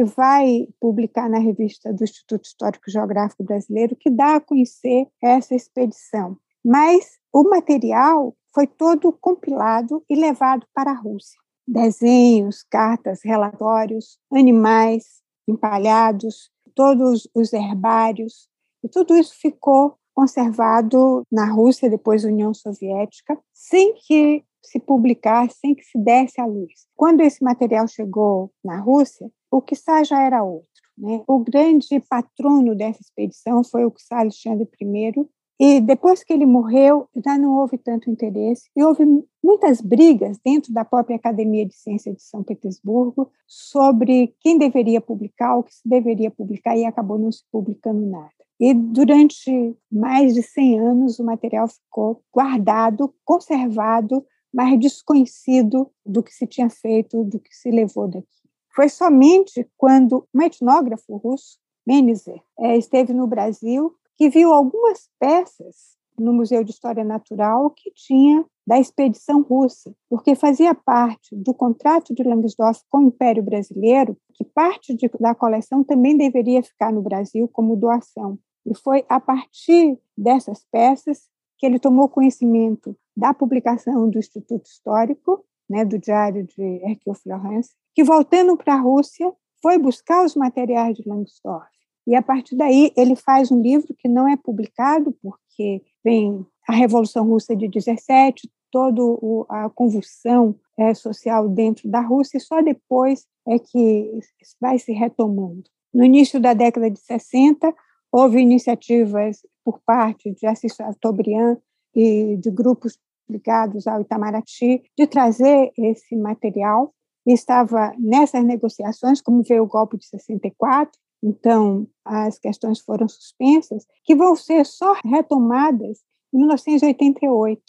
que 0.00 0.04
vai 0.04 0.66
publicar 0.80 1.28
na 1.28 1.38
revista 1.38 1.92
do 1.92 2.04
Instituto 2.04 2.46
Histórico 2.46 2.90
Geográfico 2.90 3.44
Brasileiro, 3.44 3.94
que 3.94 4.08
dá 4.08 4.36
a 4.36 4.40
conhecer 4.40 5.06
essa 5.22 5.54
expedição. 5.54 6.38
Mas 6.64 7.18
o 7.30 7.42
material 7.44 8.34
foi 8.54 8.66
todo 8.66 9.12
compilado 9.12 10.02
e 10.08 10.16
levado 10.16 10.66
para 10.74 10.92
a 10.92 10.98
Rússia. 10.98 11.38
Desenhos, 11.68 12.62
cartas, 12.62 13.20
relatórios, 13.22 14.18
animais 14.32 15.20
empalhados, 15.46 16.50
todos 16.74 17.28
os 17.34 17.52
herbários, 17.52 18.48
e 18.82 18.88
tudo 18.88 19.14
isso 19.16 19.34
ficou 19.38 19.96
conservado 20.14 21.24
na 21.30 21.44
Rússia, 21.44 21.90
depois 21.90 22.24
União 22.24 22.54
Soviética, 22.54 23.38
sem 23.52 23.94
que 23.94 24.44
se 24.62 24.78
publicar 24.78 25.50
sem 25.50 25.74
que 25.74 25.84
se 25.84 25.98
desse 25.98 26.40
à 26.40 26.46
luz. 26.46 26.86
Quando 26.96 27.20
esse 27.20 27.42
material 27.42 27.86
chegou 27.88 28.50
na 28.64 28.78
Rússia, 28.78 29.30
o 29.50 29.60
Kissá 29.60 30.02
já 30.04 30.22
era 30.22 30.42
outro. 30.42 30.68
Né? 30.96 31.22
O 31.26 31.38
grande 31.38 32.00
patrono 32.08 32.74
dessa 32.74 33.00
expedição 33.00 33.64
foi 33.64 33.84
o 33.84 33.90
Kissá 33.90 34.20
Alexandre 34.20 34.68
I, 34.80 35.26
e 35.62 35.78
depois 35.78 36.24
que 36.24 36.32
ele 36.32 36.46
morreu, 36.46 37.06
já 37.22 37.36
não 37.36 37.58
houve 37.58 37.76
tanto 37.76 38.10
interesse, 38.10 38.70
e 38.74 38.82
houve 38.82 39.04
muitas 39.44 39.82
brigas 39.82 40.38
dentro 40.42 40.72
da 40.72 40.86
própria 40.86 41.16
Academia 41.16 41.66
de 41.66 41.74
Ciências 41.74 42.16
de 42.16 42.22
São 42.22 42.42
Petersburgo 42.42 43.30
sobre 43.46 44.34
quem 44.40 44.56
deveria 44.56 45.02
publicar, 45.02 45.58
o 45.58 45.62
que 45.62 45.74
se 45.74 45.86
deveria 45.86 46.30
publicar, 46.30 46.78
e 46.78 46.86
acabou 46.86 47.18
não 47.18 47.30
se 47.30 47.44
publicando 47.52 48.06
nada. 48.06 48.30
E 48.58 48.72
durante 48.72 49.76
mais 49.92 50.34
de 50.34 50.42
100 50.42 50.80
anos, 50.80 51.18
o 51.18 51.24
material 51.24 51.68
ficou 51.68 52.22
guardado, 52.32 53.14
conservado, 53.22 54.24
mas 54.52 54.78
desconhecido 54.80 55.90
do 56.04 56.22
que 56.22 56.32
se 56.32 56.46
tinha 56.46 56.70
feito, 56.70 57.22
do 57.22 57.38
que 57.38 57.54
se 57.54 57.70
levou 57.70 58.08
daqui. 58.08 58.39
Foi 58.74 58.88
somente 58.88 59.68
quando 59.76 60.26
um 60.34 60.42
etnógrafo 60.42 61.16
russo, 61.16 61.58
Menzer, 61.86 62.40
eh, 62.58 62.76
esteve 62.76 63.12
no 63.12 63.26
Brasil 63.26 63.94
que 64.16 64.28
viu 64.28 64.52
algumas 64.52 65.08
peças 65.18 65.98
no 66.18 66.32
Museu 66.32 66.62
de 66.62 66.70
História 66.70 67.02
Natural 67.02 67.70
que 67.70 67.90
tinha 67.92 68.44
da 68.66 68.78
expedição 68.78 69.42
russa, 69.42 69.92
porque 70.08 70.34
fazia 70.34 70.74
parte 70.74 71.34
do 71.34 71.54
contrato 71.54 72.14
de 72.14 72.22
Langsdorff 72.22 72.82
com 72.88 72.98
o 72.98 73.08
Império 73.08 73.42
Brasileiro 73.42 74.16
que 74.34 74.44
parte 74.44 74.94
de, 74.94 75.10
da 75.18 75.34
coleção 75.34 75.82
também 75.82 76.16
deveria 76.16 76.62
ficar 76.62 76.92
no 76.92 77.02
Brasil 77.02 77.48
como 77.48 77.76
doação. 77.76 78.38
E 78.64 78.76
foi 78.76 79.04
a 79.08 79.18
partir 79.18 79.98
dessas 80.16 80.64
peças 80.70 81.28
que 81.58 81.66
ele 81.66 81.78
tomou 81.78 82.08
conhecimento 82.08 82.96
da 83.16 83.34
publicação 83.34 84.08
do 84.08 84.18
Instituto 84.18 84.66
Histórico, 84.66 85.44
né, 85.68 85.84
do 85.84 85.98
Diário 85.98 86.46
de 86.46 86.62
Hercule 86.84 87.16
Florence, 87.16 87.74
que 88.00 88.04
voltando 88.04 88.56
para 88.56 88.72
a 88.72 88.80
Rússia 88.80 89.30
foi 89.60 89.76
buscar 89.76 90.24
os 90.24 90.34
materiais 90.34 90.96
de 90.96 91.06
Langsdorff 91.06 91.68
e 92.06 92.14
a 92.14 92.22
partir 92.22 92.56
daí 92.56 92.90
ele 92.96 93.14
faz 93.14 93.52
um 93.52 93.60
livro 93.60 93.94
que 93.98 94.08
não 94.08 94.26
é 94.26 94.38
publicado 94.38 95.14
porque 95.22 95.82
vem 96.02 96.46
a 96.66 96.72
Revolução 96.72 97.26
Russa 97.26 97.54
de 97.54 97.68
17, 97.68 98.50
toda 98.70 99.02
a 99.50 99.68
convulsão 99.68 100.56
é, 100.78 100.94
social 100.94 101.46
dentro 101.46 101.90
da 101.90 102.00
Rússia, 102.00 102.38
e 102.38 102.40
só 102.40 102.62
depois 102.62 103.26
é 103.46 103.58
que 103.58 104.18
vai 104.58 104.78
se 104.78 104.92
retomando. 104.92 105.64
No 105.92 106.02
início 106.02 106.40
da 106.40 106.54
década 106.54 106.90
de 106.90 107.00
60, 107.00 107.70
houve 108.10 108.40
iniciativas 108.40 109.40
por 109.62 109.78
parte 109.84 110.32
de 110.32 110.46
Assis 110.46 110.74
Chateaubriand 110.74 111.58
e 111.94 112.38
de 112.38 112.50
grupos 112.50 112.96
ligados 113.28 113.86
ao 113.86 114.00
Itamaraty 114.00 114.82
de 114.96 115.06
trazer 115.06 115.70
esse 115.76 116.16
material. 116.16 116.94
E 117.26 117.32
estava 117.32 117.92
nessas 117.98 118.44
negociações, 118.44 119.20
como 119.20 119.42
veio 119.42 119.64
o 119.64 119.68
golpe 119.68 119.96
de 119.98 120.06
64, 120.06 120.98
então 121.22 121.86
as 122.04 122.38
questões 122.38 122.80
foram 122.80 123.08
suspensas, 123.08 123.86
que 124.04 124.14
vão 124.14 124.34
ser 124.34 124.64
só 124.64 124.94
retomadas 125.04 126.00
em 126.32 126.38
1988, 126.38 127.62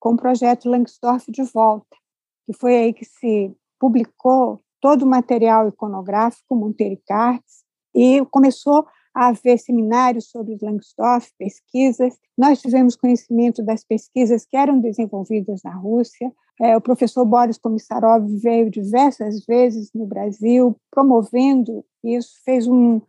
com 0.00 0.14
o 0.14 0.16
projeto 0.16 0.68
Langsdorff 0.68 1.30
de 1.30 1.42
volta, 1.42 1.96
que 2.46 2.52
foi 2.52 2.76
aí 2.76 2.92
que 2.92 3.04
se 3.04 3.54
publicou 3.78 4.60
todo 4.80 5.02
o 5.02 5.08
material 5.08 5.68
iconográfico 5.68 6.54
Monteiro 6.54 7.00
Cartes 7.06 7.64
e 7.94 8.24
começou 8.30 8.86
a 9.14 9.28
haver 9.28 9.58
seminários 9.58 10.28
sobre 10.30 10.58
Langsdorff, 10.60 11.30
pesquisas. 11.38 12.18
Nós 12.36 12.60
tivemos 12.60 12.96
conhecimento 12.96 13.62
das 13.62 13.84
pesquisas 13.84 14.44
que 14.44 14.56
eram 14.56 14.80
desenvolvidas 14.80 15.62
na 15.62 15.74
Rússia. 15.74 16.32
É, 16.60 16.76
o 16.76 16.80
professor 16.80 17.24
Boris 17.24 17.58
Komissarov 17.58 18.26
veio 18.38 18.70
diversas 18.70 19.44
vezes 19.46 19.90
no 19.94 20.06
Brasil 20.06 20.76
promovendo 20.90 21.84
isso, 22.02 22.34
fez 22.44 22.66
um, 22.66 23.00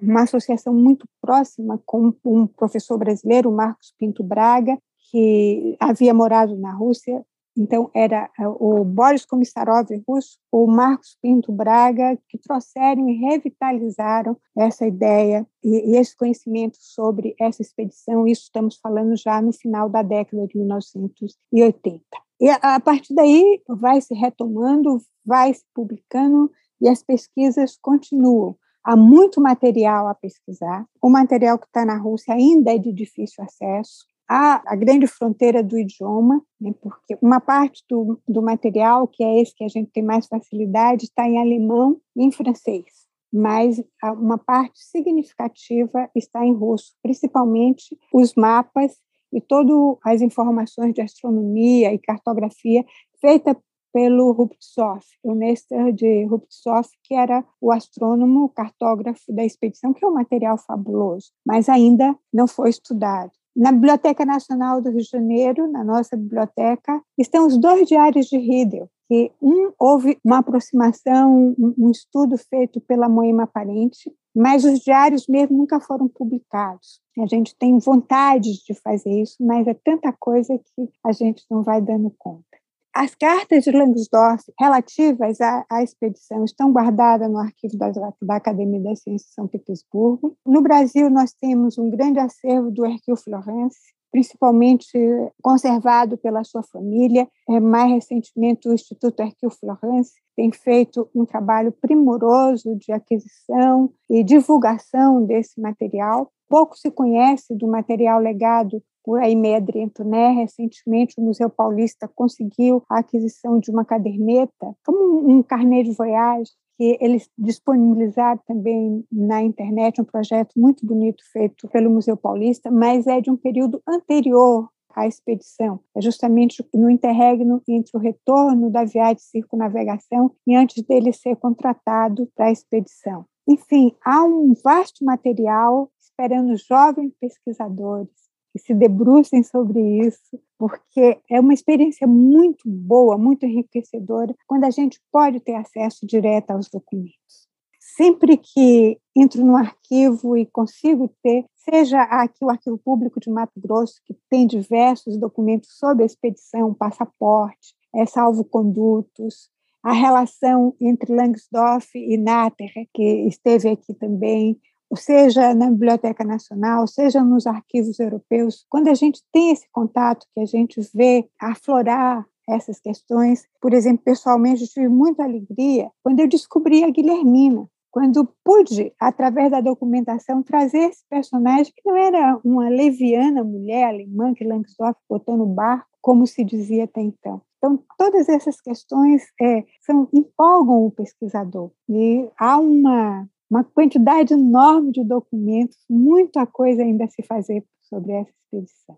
uma 0.00 0.22
associação 0.22 0.74
muito 0.74 1.06
próxima 1.20 1.80
com 1.86 2.12
um 2.24 2.46
professor 2.46 2.98
brasileiro, 2.98 3.50
Marcos 3.50 3.94
Pinto 3.98 4.22
Braga, 4.22 4.78
que 5.10 5.76
havia 5.80 6.12
morado 6.12 6.56
na 6.56 6.72
Rússia 6.72 7.24
então, 7.56 7.90
era 7.94 8.30
é, 8.38 8.48
o 8.48 8.82
Boris 8.82 9.26
Komissarov 9.26 9.86
russo, 10.08 10.38
o 10.50 10.66
Marcos 10.66 11.16
Pinto 11.20 11.52
Braga, 11.52 12.18
que 12.28 12.38
trouxeram 12.38 13.08
e 13.08 13.18
revitalizaram 13.18 14.36
essa 14.56 14.86
ideia 14.86 15.46
e, 15.62 15.92
e, 15.92 15.96
esse 15.96 16.16
conhecimento 16.16 16.78
sobre 16.80 17.34
essa 17.38 17.60
expedição. 17.60 18.26
Isso 18.26 18.44
estamos 18.44 18.76
falando 18.76 19.14
já 19.16 19.42
no 19.42 19.52
final 19.52 19.88
da 19.88 20.02
década 20.02 20.46
de 20.46 20.56
1980. 20.56 22.02
E 22.40 22.48
a, 22.48 22.56
a 22.56 22.80
partir 22.80 23.14
daí 23.14 23.62
vai 23.68 24.00
se 24.00 24.14
retomando, 24.14 24.98
vai 25.24 25.52
se 25.52 25.64
publicando 25.74 26.50
e 26.80 26.88
as 26.88 27.02
pesquisas 27.02 27.76
continuam. 27.76 28.56
Há 28.82 28.96
muito 28.96 29.40
material 29.40 30.08
a 30.08 30.14
pesquisar. 30.14 30.86
O 31.00 31.08
material 31.08 31.58
que 31.58 31.66
está 31.66 31.84
na 31.84 31.96
Rússia 31.96 32.34
ainda 32.34 32.74
é 32.74 32.78
de 32.78 32.92
difícil 32.92 33.44
acesso 33.44 34.06
há 34.32 34.62
a 34.64 34.74
grande 34.74 35.06
fronteira 35.06 35.62
do 35.62 35.78
idioma, 35.78 36.42
né, 36.58 36.72
porque 36.80 37.18
uma 37.20 37.38
parte 37.38 37.84
do, 37.86 38.18
do 38.26 38.40
material, 38.40 39.06
que 39.06 39.22
é 39.22 39.40
esse 39.40 39.54
que 39.54 39.62
a 39.62 39.68
gente 39.68 39.90
tem 39.90 40.02
mais 40.02 40.26
facilidade, 40.26 41.04
está 41.04 41.28
em 41.28 41.38
alemão 41.38 42.00
e 42.16 42.24
em 42.24 42.32
francês, 42.32 42.86
mas 43.30 43.82
uma 44.16 44.38
parte 44.38 44.82
significativa 44.82 46.08
está 46.14 46.46
em 46.46 46.54
russo, 46.54 46.94
principalmente 47.02 47.98
os 48.12 48.34
mapas 48.34 48.96
e 49.30 49.40
todas 49.40 49.98
as 50.04 50.22
informações 50.22 50.94
de 50.94 51.02
astronomia 51.02 51.92
e 51.92 51.98
cartografia 51.98 52.84
feita 53.20 53.54
pelo 53.92 54.32
Ruptsov, 54.32 55.02
o 55.22 55.34
Nestor 55.34 55.92
de 55.92 56.24
Ruptsov, 56.24 56.88
que 57.04 57.14
era 57.14 57.44
o 57.60 57.70
astrônomo, 57.70 58.48
cartógrafo 58.48 59.30
da 59.30 59.44
expedição, 59.44 59.92
que 59.92 60.02
é 60.02 60.08
um 60.08 60.14
material 60.14 60.56
fabuloso, 60.56 61.30
mas 61.44 61.68
ainda 61.68 62.16
não 62.32 62.48
foi 62.48 62.70
estudado. 62.70 63.32
Na 63.54 63.70
Biblioteca 63.70 64.24
Nacional 64.24 64.80
do 64.80 64.90
Rio 64.90 65.02
de 65.02 65.08
Janeiro, 65.08 65.70
na 65.70 65.84
nossa 65.84 66.16
biblioteca, 66.16 67.02
estão 67.18 67.46
os 67.46 67.58
dois 67.58 67.86
diários 67.86 68.26
de 68.26 68.38
Riedel, 68.38 68.88
que 69.06 69.30
um 69.42 69.72
houve 69.78 70.18
uma 70.24 70.38
aproximação, 70.38 71.54
um 71.58 71.90
estudo 71.90 72.38
feito 72.38 72.80
pela 72.80 73.10
Moema 73.10 73.46
Parente, 73.46 74.10
mas 74.34 74.64
os 74.64 74.80
diários 74.80 75.26
mesmo 75.28 75.58
nunca 75.58 75.78
foram 75.80 76.08
publicados. 76.08 77.00
A 77.18 77.26
gente 77.26 77.54
tem 77.58 77.78
vontade 77.78 78.64
de 78.64 78.74
fazer 78.82 79.20
isso, 79.20 79.36
mas 79.38 79.66
é 79.66 79.74
tanta 79.74 80.10
coisa 80.18 80.58
que 80.58 80.88
a 81.04 81.12
gente 81.12 81.44
não 81.50 81.62
vai 81.62 81.82
dando 81.82 82.10
conta. 82.18 82.51
As 82.94 83.14
cartas 83.14 83.64
de 83.64 83.70
Langsdorff 83.70 84.52
relativas 84.60 85.40
à, 85.40 85.64
à 85.70 85.82
expedição 85.82 86.44
estão 86.44 86.70
guardadas 86.70 87.30
no 87.30 87.38
arquivo 87.38 87.74
da, 87.78 87.88
da, 87.88 88.36
Academia 88.36 88.80
das 88.80 89.00
Ciências 89.00 89.30
de 89.30 89.34
São 89.34 89.48
Petersburgo. 89.48 90.36
No 90.44 90.60
Brasil, 90.60 91.08
nós 91.08 91.32
temos 91.32 91.78
um 91.78 91.88
grande 91.88 92.18
acervo 92.18 92.70
do 92.70 92.84
Hercule 92.84 93.16
Florence, 93.16 93.78
principalmente 94.10 94.92
conservado 95.40 96.18
pela 96.18 96.44
sua 96.44 96.62
família. 96.62 97.26
É, 97.48 97.58
mais 97.58 97.90
recentemente, 97.92 98.68
o 98.68 98.74
Instituto 98.74 99.22
Hercule 99.22 99.54
Florence 99.58 100.12
tem 100.36 100.52
feito 100.52 101.08
um 101.14 101.24
trabalho 101.24 101.72
primoroso 101.72 102.76
de 102.76 102.92
aquisição 102.92 103.90
e 104.10 104.22
divulgação 104.22 105.24
desse 105.24 105.58
material. 105.58 106.30
Pouco 106.46 106.76
se 106.76 106.90
conhece 106.90 107.54
do 107.54 107.66
material 107.66 108.20
legado 108.20 108.82
por 109.04 109.20
aí 109.20 109.34
Medrento, 109.34 110.04
né? 110.04 110.30
Recentemente, 110.30 111.14
o 111.18 111.22
Museu 111.22 111.50
Paulista 111.50 112.08
conseguiu 112.14 112.82
a 112.88 112.98
aquisição 112.98 113.58
de 113.58 113.70
uma 113.70 113.84
caderneta, 113.84 114.74
como 114.84 115.28
um 115.28 115.42
carnê 115.42 115.82
de 115.82 115.92
voyage, 115.92 116.50
que 116.76 116.96
eles 117.00 117.28
disponibilizaram 117.36 118.40
também 118.46 119.04
na 119.10 119.42
internet, 119.42 120.00
um 120.00 120.04
projeto 120.04 120.52
muito 120.56 120.86
bonito 120.86 121.22
feito 121.32 121.68
pelo 121.68 121.90
Museu 121.90 122.16
Paulista, 122.16 122.70
mas 122.70 123.06
é 123.06 123.20
de 123.20 123.30
um 123.30 123.36
período 123.36 123.82
anterior 123.86 124.68
à 124.94 125.06
expedição. 125.06 125.80
É 125.94 126.00
justamente 126.00 126.64
no 126.74 126.90
interregno 126.90 127.62
entre 127.68 127.96
o 127.96 128.00
retorno 128.00 128.70
da 128.70 128.84
viagem 128.84 129.16
de 129.16 129.22
circunavegação 129.22 130.32
e 130.46 130.54
antes 130.54 130.82
dele 130.82 131.12
ser 131.12 131.36
contratado 131.36 132.28
para 132.34 132.46
a 132.46 132.52
expedição. 132.52 133.24
Enfim, 133.48 133.92
há 134.04 134.22
um 134.24 134.54
vasto 134.62 135.04
material 135.04 135.90
esperando 136.00 136.56
jovens 136.56 137.12
pesquisadores 137.20 138.21
que 138.52 138.58
se 138.58 138.74
debrucem 138.74 139.42
sobre 139.42 139.80
isso, 140.06 140.38
porque 140.58 141.18
é 141.30 141.40
uma 141.40 141.54
experiência 141.54 142.06
muito 142.06 142.68
boa, 142.68 143.16
muito 143.16 143.46
enriquecedora, 143.46 144.34
quando 144.46 144.64
a 144.64 144.70
gente 144.70 145.00
pode 145.10 145.40
ter 145.40 145.54
acesso 145.54 146.06
direto 146.06 146.50
aos 146.50 146.68
documentos. 146.68 147.48
Sempre 147.96 148.36
que 148.36 148.98
entro 149.16 149.44
no 149.44 149.56
arquivo 149.56 150.36
e 150.36 150.46
consigo 150.46 151.10
ter, 151.22 151.44
seja 151.56 152.00
aqui 152.02 152.44
o 152.44 152.50
Arquivo 152.50 152.78
Público 152.78 153.18
de 153.18 153.30
Mato 153.30 153.58
Grosso, 153.58 154.00
que 154.04 154.16
tem 154.30 154.46
diversos 154.46 155.18
documentos 155.18 155.70
sobre 155.78 156.02
a 156.02 156.06
expedição, 156.06 156.74
passaporte, 156.74 157.74
é, 157.94 158.06
salvo-condutos, 158.06 159.50
a 159.82 159.92
relação 159.92 160.74
entre 160.80 161.14
Langsdorff 161.14 161.90
e 161.98 162.16
Natter, 162.16 162.70
que 162.94 163.26
esteve 163.26 163.68
aqui 163.68 163.92
também, 163.94 164.60
seja 164.96 165.54
na 165.54 165.70
Biblioteca 165.70 166.24
Nacional, 166.24 166.86
seja 166.86 167.22
nos 167.22 167.46
arquivos 167.46 167.98
europeus, 167.98 168.64
quando 168.68 168.88
a 168.88 168.94
gente 168.94 169.22
tem 169.32 169.50
esse 169.50 169.66
contato, 169.70 170.26
que 170.34 170.40
a 170.40 170.46
gente 170.46 170.80
vê 170.94 171.28
aflorar 171.40 172.26
essas 172.48 172.80
questões. 172.80 173.46
Por 173.60 173.72
exemplo, 173.72 174.02
pessoalmente, 174.04 174.62
eu 174.62 174.68
tive 174.68 174.88
muita 174.88 175.24
alegria 175.24 175.90
quando 176.02 176.20
eu 176.20 176.28
descobri 176.28 176.84
a 176.84 176.90
Guilhermina, 176.90 177.68
quando 177.90 178.26
pude, 178.42 178.92
através 178.98 179.50
da 179.50 179.60
documentação, 179.60 180.42
trazer 180.42 180.78
esse 180.78 181.04
personagem 181.10 181.72
que 181.76 181.82
não 181.84 181.94
era 181.94 182.40
uma 182.42 182.68
leviana 182.68 183.44
mulher 183.44 183.84
alemã 183.84 184.32
que 184.32 184.44
Langsdorff 184.44 184.98
botou 185.08 185.36
no 185.36 185.46
barco, 185.46 185.86
como 186.00 186.26
se 186.26 186.42
dizia 186.42 186.84
até 186.84 187.02
então. 187.02 187.42
Então, 187.58 187.78
todas 187.96 188.28
essas 188.28 188.60
questões 188.60 189.22
é, 189.40 189.64
são, 189.82 190.08
empolgam 190.12 190.86
o 190.86 190.90
pesquisador. 190.90 191.70
E 191.88 192.28
há 192.36 192.58
uma, 192.58 193.28
uma 193.52 193.62
quantidade 193.62 194.32
enorme 194.32 194.90
de 194.92 195.04
documentos, 195.04 195.76
muita 195.86 196.46
coisa 196.46 196.82
ainda 196.82 197.04
a 197.04 197.08
se 197.08 197.22
fazer 197.22 197.62
sobre 197.82 198.12
essa 198.12 198.30
expedição. 198.30 198.96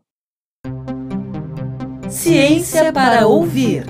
Ciência 2.09 2.93
para 2.93 3.27
ouvir. 3.27 3.83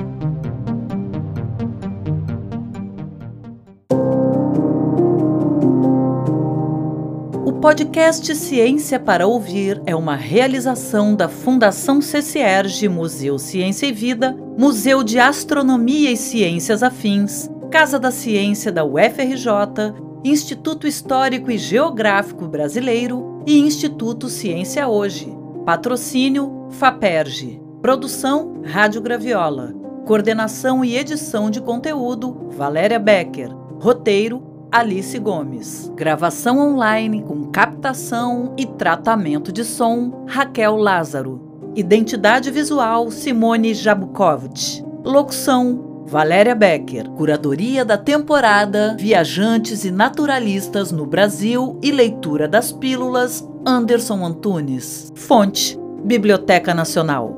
O 7.45 7.53
podcast 7.61 8.35
Ciência 8.35 8.99
para 8.99 9.27
Ouvir 9.27 9.83
é 9.85 9.95
uma 9.95 10.17
realização 10.17 11.15
da 11.15 11.29
Fundação 11.29 12.01
CCERG 12.01 12.89
Museu 12.89 13.39
Ciência 13.39 13.87
e 13.87 13.93
Vida, 13.93 14.35
Museu 14.59 15.03
de 15.03 15.19
Astronomia 15.19 16.11
e 16.11 16.17
Ciências 16.17 16.83
Afins, 16.83 17.51
Casa 17.71 17.99
da 17.99 18.11
Ciência 18.11 18.73
da 18.73 18.85
UFRJ, 18.85 20.14
Instituto 20.25 20.87
Histórico 20.87 21.51
e 21.51 21.59
Geográfico 21.59 22.49
Brasileiro 22.49 23.43
e 23.47 23.59
Instituto 23.59 24.31
Ciência 24.31 24.89
Hoje. 24.89 25.31
Patrocínio 25.67 26.67
FAPERJ. 26.71 27.61
Produção 27.83 28.63
Rádio 28.65 29.03
Graviola. 29.03 29.75
Coordenação 30.07 30.83
e 30.83 30.97
edição 30.97 31.51
de 31.51 31.61
conteúdo 31.61 32.49
Valéria 32.57 32.99
Becker. 32.99 33.55
Roteiro 33.79 34.43
Alice 34.73 35.19
Gomes. 35.19 35.93
Gravação 35.95 36.59
online 36.59 37.23
com 37.23 37.51
captação 37.51 38.55
e 38.57 38.65
tratamento 38.65 39.53
de 39.53 39.63
som 39.63 40.25
Raquel 40.27 40.77
Lázaro. 40.77 41.71
Identidade 41.77 42.51
visual 42.51 43.11
Simone 43.11 43.75
Jabukovic. 43.75 44.83
Locução 45.05 45.94
Valéria 46.15 46.55
Becker. 46.55 47.09
Curadoria 47.09 47.85
da 47.85 47.99
temporada 47.99 48.97
Viajantes 48.97 49.85
e 49.85 49.91
Naturalistas 49.91 50.93
no 50.93 51.05
Brasil 51.05 51.77
e 51.83 51.91
leitura 51.91 52.47
das 52.47 52.71
pílulas 52.71 53.45
Anderson 53.67 54.25
Antunes. 54.25 55.13
Fonte 55.17 55.77
Biblioteca 56.05 56.73
Nacional. 56.73 57.37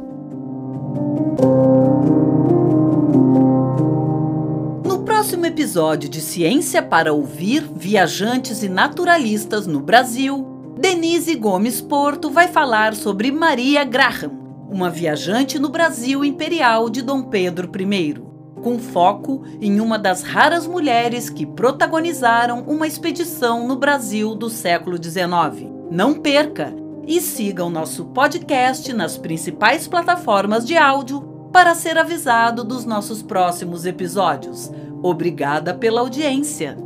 No 4.85 4.99
próximo 5.07 5.47
episódio 5.47 6.11
de 6.11 6.21
Ciência 6.21 6.83
para 6.83 7.15
Ouvir 7.15 7.67
Viajantes 7.75 8.63
e 8.63 8.69
Naturalistas 8.69 9.67
no 9.67 9.81
Brasil, 9.81 10.47
Denise 10.79 11.35
Gomes 11.35 11.81
Porto 11.81 12.31
vai 12.31 12.49
falar 12.49 12.95
sobre 12.95 13.33
Maria 13.33 13.85
Graham, 13.85 14.33
uma 14.69 14.91
viajante 14.91 15.59
no 15.59 15.71
Brasil 15.71 16.23
imperial 16.23 16.91
de 16.91 17.01
Dom 17.01 17.23
Pedro 17.23 17.71
I, 17.75 18.26
com 18.63 18.79
foco 18.79 19.43
em 19.61 19.81
uma 19.81 19.99
das 19.99 20.23
raras 20.23 20.67
mulheres 20.67 21.31
que 21.31 21.47
protagonizaram 21.47 22.65
uma 22.67 22.87
expedição 22.87 23.67
no 23.67 23.77
Brasil 23.77 24.35
do 24.35 24.49
século 24.49 24.97
XIX. 25.03 25.71
Não 25.91 26.15
perca! 26.15 26.87
e 27.07 27.21
siga 27.21 27.65
o 27.65 27.71
nosso 27.71 28.07
podcast 28.07 28.93
nas 28.93 29.17
principais 29.17 29.87
plataformas 29.87 30.67
de 30.67 30.77
áudio 30.77 31.21
para 31.53 31.75
ser 31.75 31.97
avisado 31.97 32.65
dos 32.65 32.85
nossos 32.85 33.23
próximos 33.23 33.87
episódios. 33.87 34.71
Obrigada 35.03 35.73
pela 35.73 36.01
audiência! 36.01 36.77